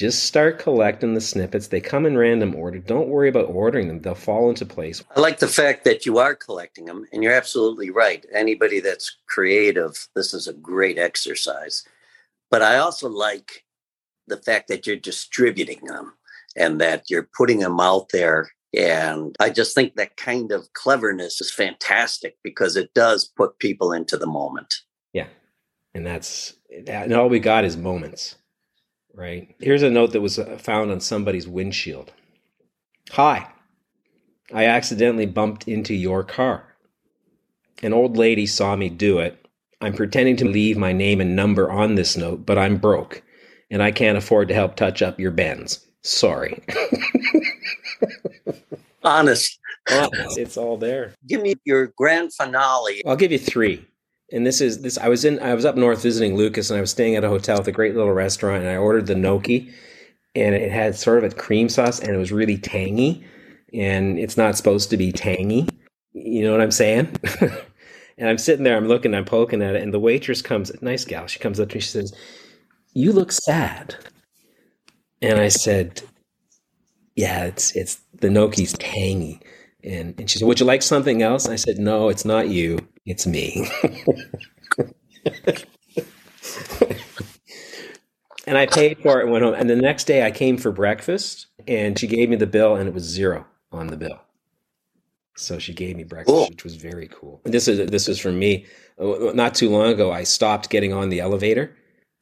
just 0.00 0.24
start 0.24 0.58
collecting 0.58 1.12
the 1.12 1.20
snippets. 1.20 1.66
They 1.66 1.78
come 1.82 2.06
in 2.06 2.16
random 2.16 2.54
order. 2.54 2.78
Don't 2.78 3.08
worry 3.10 3.28
about 3.28 3.50
ordering 3.50 3.86
them, 3.86 4.00
they'll 4.00 4.14
fall 4.14 4.48
into 4.48 4.64
place. 4.64 5.04
I 5.14 5.20
like 5.20 5.40
the 5.40 5.46
fact 5.46 5.84
that 5.84 6.06
you 6.06 6.16
are 6.16 6.34
collecting 6.34 6.86
them, 6.86 7.04
and 7.12 7.22
you're 7.22 7.34
absolutely 7.34 7.90
right. 7.90 8.24
Anybody 8.32 8.80
that's 8.80 9.14
creative, 9.28 10.08
this 10.16 10.32
is 10.32 10.48
a 10.48 10.54
great 10.54 10.96
exercise. 10.96 11.84
But 12.50 12.62
I 12.62 12.78
also 12.78 13.10
like 13.10 13.66
the 14.26 14.38
fact 14.38 14.68
that 14.68 14.86
you're 14.86 14.96
distributing 14.96 15.84
them 15.84 16.14
and 16.56 16.80
that 16.80 17.10
you're 17.10 17.28
putting 17.36 17.58
them 17.58 17.78
out 17.78 18.08
there. 18.10 18.48
And 18.74 19.36
I 19.38 19.50
just 19.50 19.74
think 19.74 19.96
that 19.96 20.16
kind 20.16 20.50
of 20.50 20.72
cleverness 20.72 21.42
is 21.42 21.52
fantastic 21.52 22.38
because 22.42 22.74
it 22.74 22.94
does 22.94 23.26
put 23.36 23.58
people 23.58 23.92
into 23.92 24.16
the 24.16 24.26
moment. 24.26 24.76
Yeah. 25.12 25.26
And 25.92 26.06
that's, 26.06 26.54
and 26.86 27.12
all 27.12 27.28
we 27.28 27.38
got 27.38 27.66
is 27.66 27.76
moments, 27.76 28.36
right? 29.14 29.54
Here's 29.60 29.82
a 29.82 29.90
note 29.90 30.12
that 30.12 30.20
was 30.20 30.38
uh, 30.38 30.58
found 30.58 30.90
on 30.90 31.00
somebody's 31.00 31.48
windshield 31.48 32.12
Hi, 33.12 33.48
I 34.54 34.66
accidentally 34.66 35.26
bumped 35.26 35.66
into 35.66 35.94
your 35.94 36.22
car. 36.22 36.76
An 37.82 37.92
old 37.92 38.16
lady 38.16 38.46
saw 38.46 38.76
me 38.76 38.88
do 38.88 39.18
it. 39.18 39.44
I'm 39.80 39.94
pretending 39.94 40.36
to 40.36 40.44
leave 40.44 40.76
my 40.76 40.92
name 40.92 41.20
and 41.20 41.34
number 41.34 41.70
on 41.70 41.96
this 41.96 42.16
note, 42.16 42.46
but 42.46 42.58
I'm 42.58 42.76
broke 42.76 43.22
and 43.70 43.82
I 43.82 43.90
can't 43.90 44.18
afford 44.18 44.48
to 44.48 44.54
help 44.54 44.76
touch 44.76 45.02
up 45.02 45.18
your 45.18 45.30
Benz. 45.30 45.84
Sorry. 46.02 46.62
Honest, 49.02 49.58
it's 49.88 50.56
all 50.56 50.76
there. 50.76 51.14
give 51.26 51.42
me 51.42 51.54
your 51.64 51.88
grand 51.96 52.32
finale. 52.32 53.02
I'll 53.06 53.16
give 53.16 53.32
you 53.32 53.38
three. 53.38 53.84
And 54.32 54.46
this 54.46 54.60
is 54.60 54.82
this. 54.82 54.96
I 54.98 55.08
was 55.08 55.24
in. 55.24 55.40
I 55.40 55.54
was 55.54 55.64
up 55.64 55.76
north 55.76 56.02
visiting 56.02 56.36
Lucas, 56.36 56.70
and 56.70 56.78
I 56.78 56.80
was 56.80 56.90
staying 56.90 57.16
at 57.16 57.24
a 57.24 57.28
hotel 57.28 57.58
with 57.58 57.68
a 57.68 57.72
great 57.72 57.96
little 57.96 58.12
restaurant, 58.12 58.62
and 58.62 58.70
I 58.70 58.76
ordered 58.76 59.06
the 59.06 59.16
gnocchi, 59.16 59.72
and 60.34 60.54
it 60.54 60.70
had 60.70 60.94
sort 60.94 61.18
of 61.18 61.32
a 61.32 61.34
cream 61.34 61.68
sauce, 61.68 61.98
and 61.98 62.14
it 62.14 62.18
was 62.18 62.30
really 62.30 62.56
tangy, 62.56 63.24
and 63.74 64.18
it's 64.18 64.36
not 64.36 64.56
supposed 64.56 64.90
to 64.90 64.96
be 64.96 65.10
tangy. 65.10 65.68
You 66.12 66.44
know 66.44 66.52
what 66.52 66.60
I'm 66.60 66.70
saying? 66.70 67.16
and 68.18 68.28
I'm 68.28 68.38
sitting 68.38 68.64
there, 68.64 68.76
I'm 68.76 68.86
looking, 68.86 69.14
I'm 69.14 69.24
poking 69.24 69.62
at 69.62 69.74
it, 69.74 69.82
and 69.82 69.92
the 69.92 70.00
waitress 70.00 70.42
comes, 70.42 70.70
nice 70.80 71.04
gal, 71.04 71.26
she 71.26 71.38
comes 71.40 71.58
up 71.58 71.70
to 71.70 71.76
me, 71.76 71.80
she 71.80 71.88
says, 71.88 72.14
"You 72.94 73.12
look 73.12 73.32
sad," 73.32 73.96
and 75.20 75.40
I 75.40 75.48
said, 75.48 76.02
"Yeah, 77.16 77.46
it's 77.46 77.74
it's 77.74 78.00
the 78.20 78.30
gnocchi's 78.30 78.74
tangy." 78.74 79.40
And, 79.82 80.14
and 80.18 80.28
she 80.30 80.38
said, 80.38 80.46
Would 80.46 80.60
you 80.60 80.66
like 80.66 80.82
something 80.82 81.22
else? 81.22 81.48
I 81.48 81.56
said, 81.56 81.78
No, 81.78 82.08
it's 82.08 82.24
not 82.24 82.48
you, 82.48 82.78
it's 83.06 83.26
me. 83.26 83.68
and 88.46 88.56
I 88.58 88.66
paid 88.66 88.98
for 89.02 89.20
it 89.20 89.24
and 89.24 89.32
went 89.32 89.44
home. 89.44 89.54
And 89.54 89.68
the 89.70 89.76
next 89.76 90.04
day 90.04 90.24
I 90.24 90.30
came 90.30 90.56
for 90.56 90.72
breakfast 90.72 91.46
and 91.66 91.98
she 91.98 92.06
gave 92.06 92.28
me 92.28 92.36
the 92.36 92.46
bill 92.46 92.76
and 92.76 92.88
it 92.88 92.94
was 92.94 93.04
zero 93.04 93.46
on 93.72 93.88
the 93.88 93.96
bill. 93.96 94.20
So 95.36 95.58
she 95.58 95.72
gave 95.72 95.96
me 95.96 96.04
breakfast, 96.04 96.34
Cool. 96.34 96.48
which 96.48 96.64
was 96.64 96.76
very 96.76 97.08
cool. 97.08 97.40
And 97.44 97.54
this 97.54 97.66
is 97.68 97.88
this 97.90 98.08
was 98.08 98.18
for 98.18 98.32
me. 98.32 98.66
Uh, 98.98 99.32
Not 99.34 99.54
too 99.54 99.70
long 99.70 99.86
ago, 99.90 100.12
I 100.12 100.24
stopped 100.24 100.68
getting 100.68 100.92
on 100.92 101.08
the 101.08 101.20
elevator, 101.20 101.74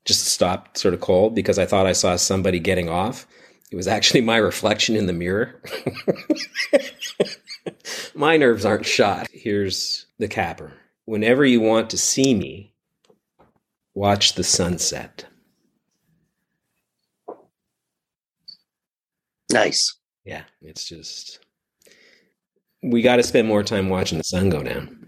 just 0.04 0.26
stopped 0.26 0.78
sort 0.78 0.94
of 0.94 1.00
cold 1.00 1.34
because 1.34 1.58
I 1.58 1.66
thought 1.66 1.86
I 1.86 1.92
saw 1.92 2.14
somebody 2.16 2.60
getting 2.60 2.88
off. 2.88 3.26
It 3.72 3.76
was 3.76 3.88
actually 3.88 4.20
my 4.20 4.36
reflection 4.50 4.94
in 4.94 5.06
the 5.06 5.12
mirror. 5.12 5.60
my 8.14 8.36
nerves 8.36 8.64
aren't 8.64 8.86
shot. 8.86 9.28
Here's 9.32 10.06
the 10.18 10.28
capper. 10.28 10.72
Whenever 11.04 11.44
you 11.44 11.60
want 11.60 11.90
to 11.90 11.98
see 11.98 12.34
me, 12.34 12.74
watch 13.94 14.34
the 14.34 14.44
sunset. 14.44 15.24
Nice. 19.50 19.96
Yeah, 20.24 20.42
it's 20.60 20.86
just 20.86 21.40
we 22.82 23.02
got 23.02 23.16
to 23.16 23.22
spend 23.22 23.48
more 23.48 23.62
time 23.62 23.88
watching 23.88 24.18
the 24.18 24.24
sun 24.24 24.50
go 24.50 24.62
down. 24.62 24.98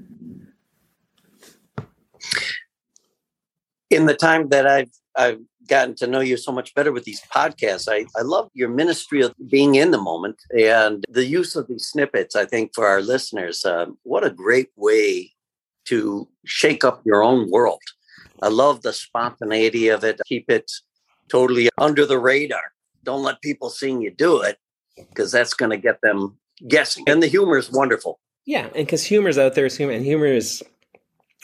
in 3.90 4.06
the 4.06 4.14
time 4.14 4.48
that 4.48 4.66
I've 4.66 4.90
I've 5.16 5.40
gotten 5.68 5.94
to 5.96 6.06
know 6.06 6.20
you 6.20 6.36
so 6.36 6.52
much 6.52 6.74
better 6.74 6.92
with 6.92 7.04
these 7.04 7.22
podcasts, 7.34 7.88
I, 7.90 8.06
I 8.18 8.22
love 8.22 8.50
your 8.54 8.68
ministry 8.68 9.22
of 9.22 9.34
being 9.48 9.74
in 9.74 9.90
the 9.90 10.00
moment 10.00 10.36
and 10.58 11.04
the 11.08 11.24
use 11.24 11.56
of 11.56 11.68
these 11.68 11.86
snippets. 11.86 12.36
I 12.36 12.44
think 12.44 12.72
for 12.74 12.86
our 12.86 13.00
listeners, 13.00 13.64
uh, 13.64 13.86
what 14.02 14.24
a 14.24 14.30
great 14.30 14.70
way 14.76 15.32
to 15.86 16.28
shake 16.44 16.84
up 16.84 17.02
your 17.04 17.22
own 17.22 17.50
world. 17.50 17.82
I 18.42 18.48
love 18.48 18.82
the 18.82 18.92
spontaneity 18.92 19.88
of 19.88 20.04
it. 20.04 20.20
Keep 20.26 20.50
it 20.50 20.70
totally 21.28 21.68
under 21.78 22.06
the 22.06 22.18
radar. 22.18 22.72
Don't 23.04 23.22
let 23.22 23.40
people 23.40 23.70
seeing 23.70 24.00
you 24.00 24.10
do 24.10 24.40
it 24.42 24.58
because 24.96 25.32
that's 25.32 25.54
going 25.54 25.70
to 25.70 25.76
get 25.76 26.00
them 26.02 26.38
guessing. 26.68 27.04
And 27.06 27.22
the 27.22 27.26
humor 27.26 27.56
is 27.56 27.70
wonderful. 27.70 28.18
Yeah, 28.46 28.64
and 28.66 28.86
because 28.86 29.04
humor's 29.04 29.38
out 29.38 29.54
there 29.54 29.66
is 29.66 29.76
humor, 29.76 29.92
and 29.92 30.04
humor 30.04 30.26
is 30.26 30.62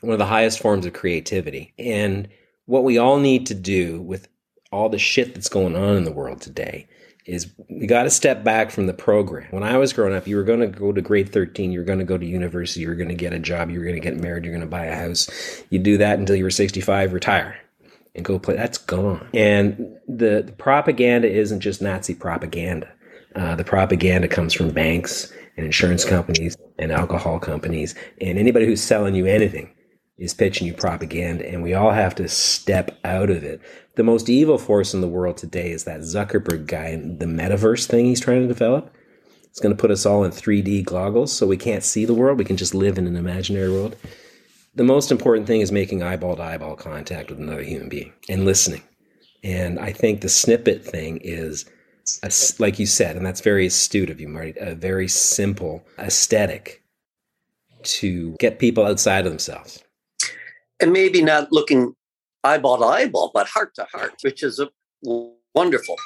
one 0.00 0.12
of 0.12 0.18
the 0.18 0.26
highest 0.26 0.61
forms 0.61 0.87
of 0.87 0.92
creativity. 0.92 1.72
And 1.79 2.29
what 2.66 2.85
we 2.85 2.98
all 2.98 3.18
need 3.18 3.46
to 3.46 3.55
do 3.55 4.00
with 4.02 4.29
all 4.70 4.88
the 4.88 4.98
shit 4.98 5.35
that's 5.35 5.48
going 5.48 5.74
on 5.74 5.96
in 5.96 6.05
the 6.05 6.12
world 6.12 6.40
today 6.40 6.87
is 7.24 7.52
we 7.68 7.87
got 7.87 8.05
to 8.05 8.11
step 8.11 8.44
back 8.44 8.70
from 8.70 8.87
the 8.87 8.94
program. 8.94 9.48
When 9.50 9.64
I 9.64 9.79
was 9.79 9.92
growing 9.92 10.14
up, 10.14 10.29
you 10.29 10.37
were 10.37 10.44
going 10.44 10.61
to 10.61 10.68
go 10.68 10.92
to 10.92 11.00
grade 11.00 11.33
13, 11.33 11.72
you 11.72 11.81
were 11.81 11.85
going 11.85 11.98
to 11.98 12.05
go 12.05 12.16
to 12.16 12.26
university, 12.26 12.83
you 12.83 12.88
were 12.88 12.94
going 12.94 13.09
to 13.09 13.14
get 13.14 13.33
a 13.33 13.38
job, 13.38 13.70
you 13.70 13.81
were 13.81 13.85
going 13.85 14.00
to 14.00 14.00
get 14.00 14.20
married, 14.20 14.44
you're 14.44 14.55
going 14.55 14.61
to 14.61 14.66
buy 14.66 14.85
a 14.85 14.94
house. 14.94 15.29
You 15.70 15.81
do 15.81 15.98
that 15.98 16.18
until 16.18 16.37
you 16.37 16.44
were 16.44 16.50
65, 16.50 17.12
retire 17.12 17.57
and 18.14 18.24
go 18.24 18.38
play. 18.38 18.57
That's 18.57 18.79
gone. 18.79 19.29
And 19.35 19.96
the, 20.09 20.42
the 20.46 20.52
propaganda 20.52 21.29
isn't 21.31 21.61
just 21.61 21.83
Nazi 21.83 22.14
propaganda. 22.14 22.88
Uh, 23.35 23.55
the 23.55 23.64
propaganda 23.64 24.29
comes 24.29 24.55
from 24.55 24.70
banks 24.70 25.33
and 25.57 25.66
insurance 25.66 26.05
companies 26.05 26.57
and 26.79 26.92
alcohol 26.92 27.38
companies, 27.38 27.94
and 28.20 28.38
anybody 28.38 28.66
who's 28.66 28.83
selling 28.83 29.14
you 29.14 29.26
anything 29.26 29.70
is 30.18 30.35
pitching 30.35 30.66
you 30.66 30.72
propaganda, 30.72 31.46
and 31.46 31.62
we 31.62 31.74
all 31.74 31.90
have 31.90 32.14
to 32.14 32.29
step 32.29 32.98
out 33.05 33.31
of 33.31 33.44
it. 33.44 33.61
The 33.96 34.02
most 34.02 34.29
evil 34.29 34.59
force 34.59 34.94
in 34.94 35.00
the 35.00 35.09
world 35.09 35.37
today 35.37 35.70
is 35.70 35.85
that 35.85 36.00
Zuckerberg 36.00 36.66
guy 36.66 36.87
and 36.87 37.18
the 37.20 37.26
metaverse 37.26 37.87
thing 37.87 38.07
he's 38.07 38.20
trying 38.20 38.42
to 38.42 38.48
develop. 38.48 38.94
It's 39.44 39.61
going 39.61 39.74
to 39.74 39.81
put 39.81 39.90
us 39.90 40.05
all 40.05 40.24
in 40.24 40.31
3D 40.31 40.85
goggles 40.85 41.33
so 41.33 41.46
we 41.46 41.57
can't 41.57 41.85
see 41.85 42.05
the 42.05 42.14
world. 42.14 42.38
We 42.38 42.44
can 42.44 42.57
just 42.57 42.74
live 42.74 42.98
in 42.98 43.07
an 43.07 43.16
imaginary 43.16 43.70
world. 43.70 43.96
The 44.75 44.85
most 44.85 45.10
important 45.10 45.46
thing 45.46 45.62
is 45.62 45.73
making 45.73 46.02
eyeball 46.02 46.37
to 46.37 46.42
eyeball 46.42 46.77
contact 46.77 47.31
with 47.31 47.38
another 47.38 47.62
human 47.62 47.88
being 47.88 48.12
and 48.29 48.44
listening. 48.44 48.83
And 49.42 49.79
I 49.79 49.92
think 49.92 50.21
the 50.21 50.29
snippet 50.29 50.85
thing 50.85 51.21
is, 51.23 51.64
a 52.23 52.31
like 52.58 52.79
you 52.79 52.87
said, 52.87 53.17
and 53.17 53.25
that's 53.25 53.40
very 53.40 53.67
astute 53.67 54.10
of 54.10 54.21
you, 54.21 54.29
Marty, 54.29 54.54
a 54.60 54.75
very 54.75 55.08
simple 55.08 55.87
aesthetic 55.98 56.83
to 57.85 58.37
get 58.38 58.58
people 58.58 58.85
outside 58.85 59.25
of 59.25 59.33
themselves. 59.33 59.83
And 60.81 60.92
maybe 60.92 61.22
not 61.22 61.52
looking 61.52 61.94
eyeball 62.44 62.79
to 62.79 62.85
eyeball, 62.85 63.31
but 63.35 63.46
heart 63.46 63.74
to 63.74 63.87
heart, 63.92 64.14
which 64.22 64.42
is 64.42 64.60
a 64.60 64.68
wonderful. 65.54 65.96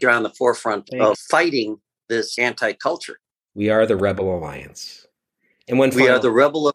You're 0.00 0.10
on 0.10 0.22
the 0.22 0.30
forefront 0.30 0.88
of 0.94 1.18
fighting 1.30 1.80
this 2.08 2.38
anti-culture. 2.38 3.18
We 3.54 3.70
are 3.70 3.86
the 3.86 3.96
Rebel 3.96 4.36
Alliance. 4.36 5.06
And 5.68 5.78
one 5.78 5.90
We 5.90 6.02
final, 6.02 6.16
are 6.16 6.18
the 6.18 6.30
rebel 6.30 6.68
of. 6.68 6.74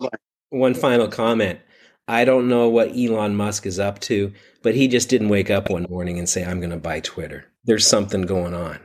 one 0.49 0.73
final 0.73 1.07
comment. 1.07 1.59
I 2.07 2.25
don't 2.25 2.49
know 2.49 2.67
what 2.67 2.89
Elon 2.89 3.35
Musk 3.35 3.65
is 3.65 3.79
up 3.79 3.99
to, 4.01 4.33
but 4.61 4.75
he 4.75 4.87
just 4.87 5.09
didn't 5.09 5.29
wake 5.29 5.49
up 5.49 5.69
one 5.69 5.87
morning 5.89 6.19
and 6.19 6.27
say, 6.27 6.43
I'm 6.43 6.59
going 6.59 6.69
to 6.69 6.77
buy 6.77 6.99
Twitter. 6.99 7.45
There's 7.63 7.87
something 7.87 8.23
going 8.23 8.53
on. 8.53 8.79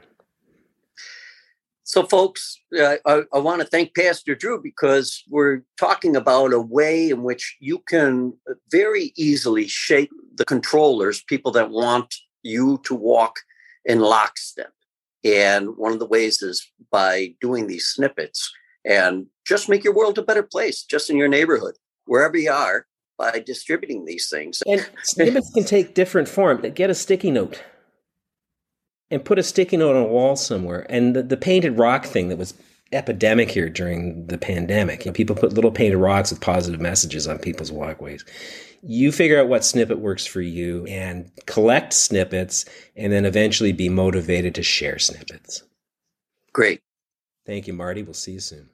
So, 1.89 2.03
folks, 2.03 2.61
uh, 2.79 2.97
I, 3.07 3.23
I 3.33 3.39
want 3.39 3.63
to 3.63 3.67
thank 3.67 3.97
Pastor 3.97 4.35
Drew 4.35 4.61
because 4.63 5.25
we're 5.31 5.63
talking 5.79 6.17
about 6.17 6.53
a 6.53 6.61
way 6.61 7.09
in 7.09 7.23
which 7.23 7.57
you 7.61 7.79
can 7.79 8.35
very 8.71 9.15
easily 9.17 9.67
shape 9.67 10.11
the 10.35 10.45
controllers, 10.45 11.23
people 11.23 11.51
that 11.53 11.71
want 11.71 12.15
you 12.43 12.79
to 12.85 12.95
walk 12.95 13.37
in 13.87 14.01
lockstep. 14.01 14.71
And 15.25 15.79
one 15.79 15.93
of 15.93 15.99
the 15.99 16.07
ways 16.07 16.43
is 16.43 16.71
by 16.93 17.35
doing 17.41 17.69
these 17.69 17.87
snippets 17.87 18.53
and 18.85 19.25
just 19.47 19.71
make 19.71 19.83
your 19.83 19.95
world 19.95 20.19
a 20.19 20.23
better 20.23 20.43
place, 20.43 20.83
just 20.83 21.09
in 21.09 21.17
your 21.17 21.29
neighborhood, 21.29 21.77
wherever 22.05 22.37
you 22.37 22.53
are, 22.53 22.85
by 23.17 23.43
distributing 23.47 24.05
these 24.05 24.29
things. 24.29 24.63
And 24.67 24.87
snippets 25.05 25.51
can 25.55 25.65
take 25.65 25.95
different 25.95 26.29
form. 26.29 26.61
Get 26.61 26.91
a 26.91 26.95
sticky 26.95 27.31
note 27.31 27.63
and 29.11 29.25
put 29.25 29.39
a 29.39 29.43
sticky 29.43 29.77
note 29.79 29.97
on 29.97 30.03
a 30.03 30.07
wall 30.07 30.37
somewhere. 30.37 30.87
And 30.89 31.17
the, 31.17 31.23
the 31.23 31.37
painted 31.37 31.79
rock 31.79 32.05
thing 32.07 32.29
that 32.29 32.39
was 32.39 32.55
epidemic 32.93 33.51
here 33.51 33.69
during 33.69 34.27
the 34.27 34.39
pandemic. 34.39 35.05
You 35.05 35.11
know, 35.11 35.15
people 35.15 35.37
put 35.37 35.53
little 35.53 35.71
painted 35.71 35.99
rocks 35.99 36.31
with 36.31 36.41
positive 36.41 36.81
messages 36.81 37.27
on 37.27 37.39
people's 37.39 37.73
walkways. 37.73 38.25
You 38.83 39.13
figure 39.13 39.41
out 39.41 39.49
what 39.49 39.65
snippet 39.65 39.99
works 39.99 40.25
for 40.25 40.41
you 40.41 40.87
and 40.87 41.31
collect 41.47 41.93
snippets 41.93 42.65
and 42.97 43.13
then 43.13 43.25
eventually 43.25 43.73
be 43.73 43.89
motivated 43.89 44.55
to 44.55 44.63
share 44.63 44.99
snippets. 44.99 45.65
Great. 46.53 46.81
Thank 47.45 47.67
you, 47.67 47.73
Marty. 47.73 48.03
We'll 48.03 48.15
see 48.15 48.33
you 48.33 48.41
soon. 48.41 48.69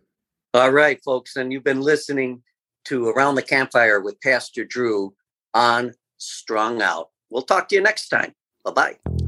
All 0.52 0.70
right, 0.70 1.02
folks. 1.02 1.36
And 1.36 1.52
you've 1.52 1.64
been 1.64 1.80
listening 1.80 2.42
to 2.84 3.08
Around 3.08 3.36
the 3.36 3.42
Campfire 3.42 4.00
with 4.00 4.20
Pastor 4.20 4.64
Drew 4.64 5.14
on 5.54 5.92
Strung 6.18 6.82
Out. 6.82 7.08
We'll 7.30 7.42
talk 7.42 7.68
to 7.68 7.74
you 7.74 7.80
next 7.80 8.08
time. 8.08 8.34
Bye 8.64 8.70
bye. 8.70 9.23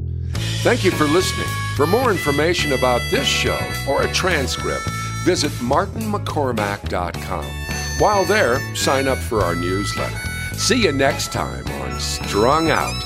Thank 0.67 0.83
you 0.83 0.91
for 0.91 1.05
listening. 1.05 1.47
For 1.77 1.87
more 1.87 2.11
information 2.11 2.73
about 2.73 2.99
this 3.09 3.25
show 3.25 3.57
or 3.87 4.01
a 4.01 4.11
transcript, 4.11 4.85
visit 5.23 5.49
martinmccormack.com. 5.61 7.45
While 7.99 8.25
there, 8.25 8.75
sign 8.75 9.07
up 9.07 9.17
for 9.17 9.43
our 9.43 9.55
newsletter. 9.55 10.19
See 10.55 10.83
you 10.83 10.91
next 10.91 11.31
time 11.31 11.65
on 11.67 11.97
Strung 12.01 12.69
Out. 12.69 13.01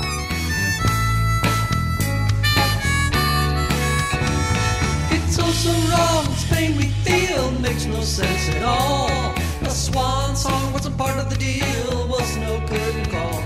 It's 5.11 5.37
all 5.37 5.51
so 5.51 5.69
wrong, 5.95 6.25
this 6.25 6.49
pain 6.49 6.75
we 6.75 6.87
feel 7.05 7.51
makes 7.59 7.85
no 7.85 8.01
sense 8.01 8.49
at 8.55 8.63
all. 8.63 9.35
A 9.61 9.69
swan 9.69 10.35
song 10.35 10.73
wasn't 10.73 10.97
part 10.97 11.19
of 11.19 11.29
the 11.29 11.37
deal, 11.37 12.07
was 12.07 12.37
no 12.37 12.59
curtain 12.61 13.05
call. 13.05 13.43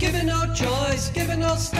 Given 0.00 0.26
no 0.26 0.52
choice, 0.52 1.10
given 1.10 1.38
no 1.38 1.54
step. 1.54 1.78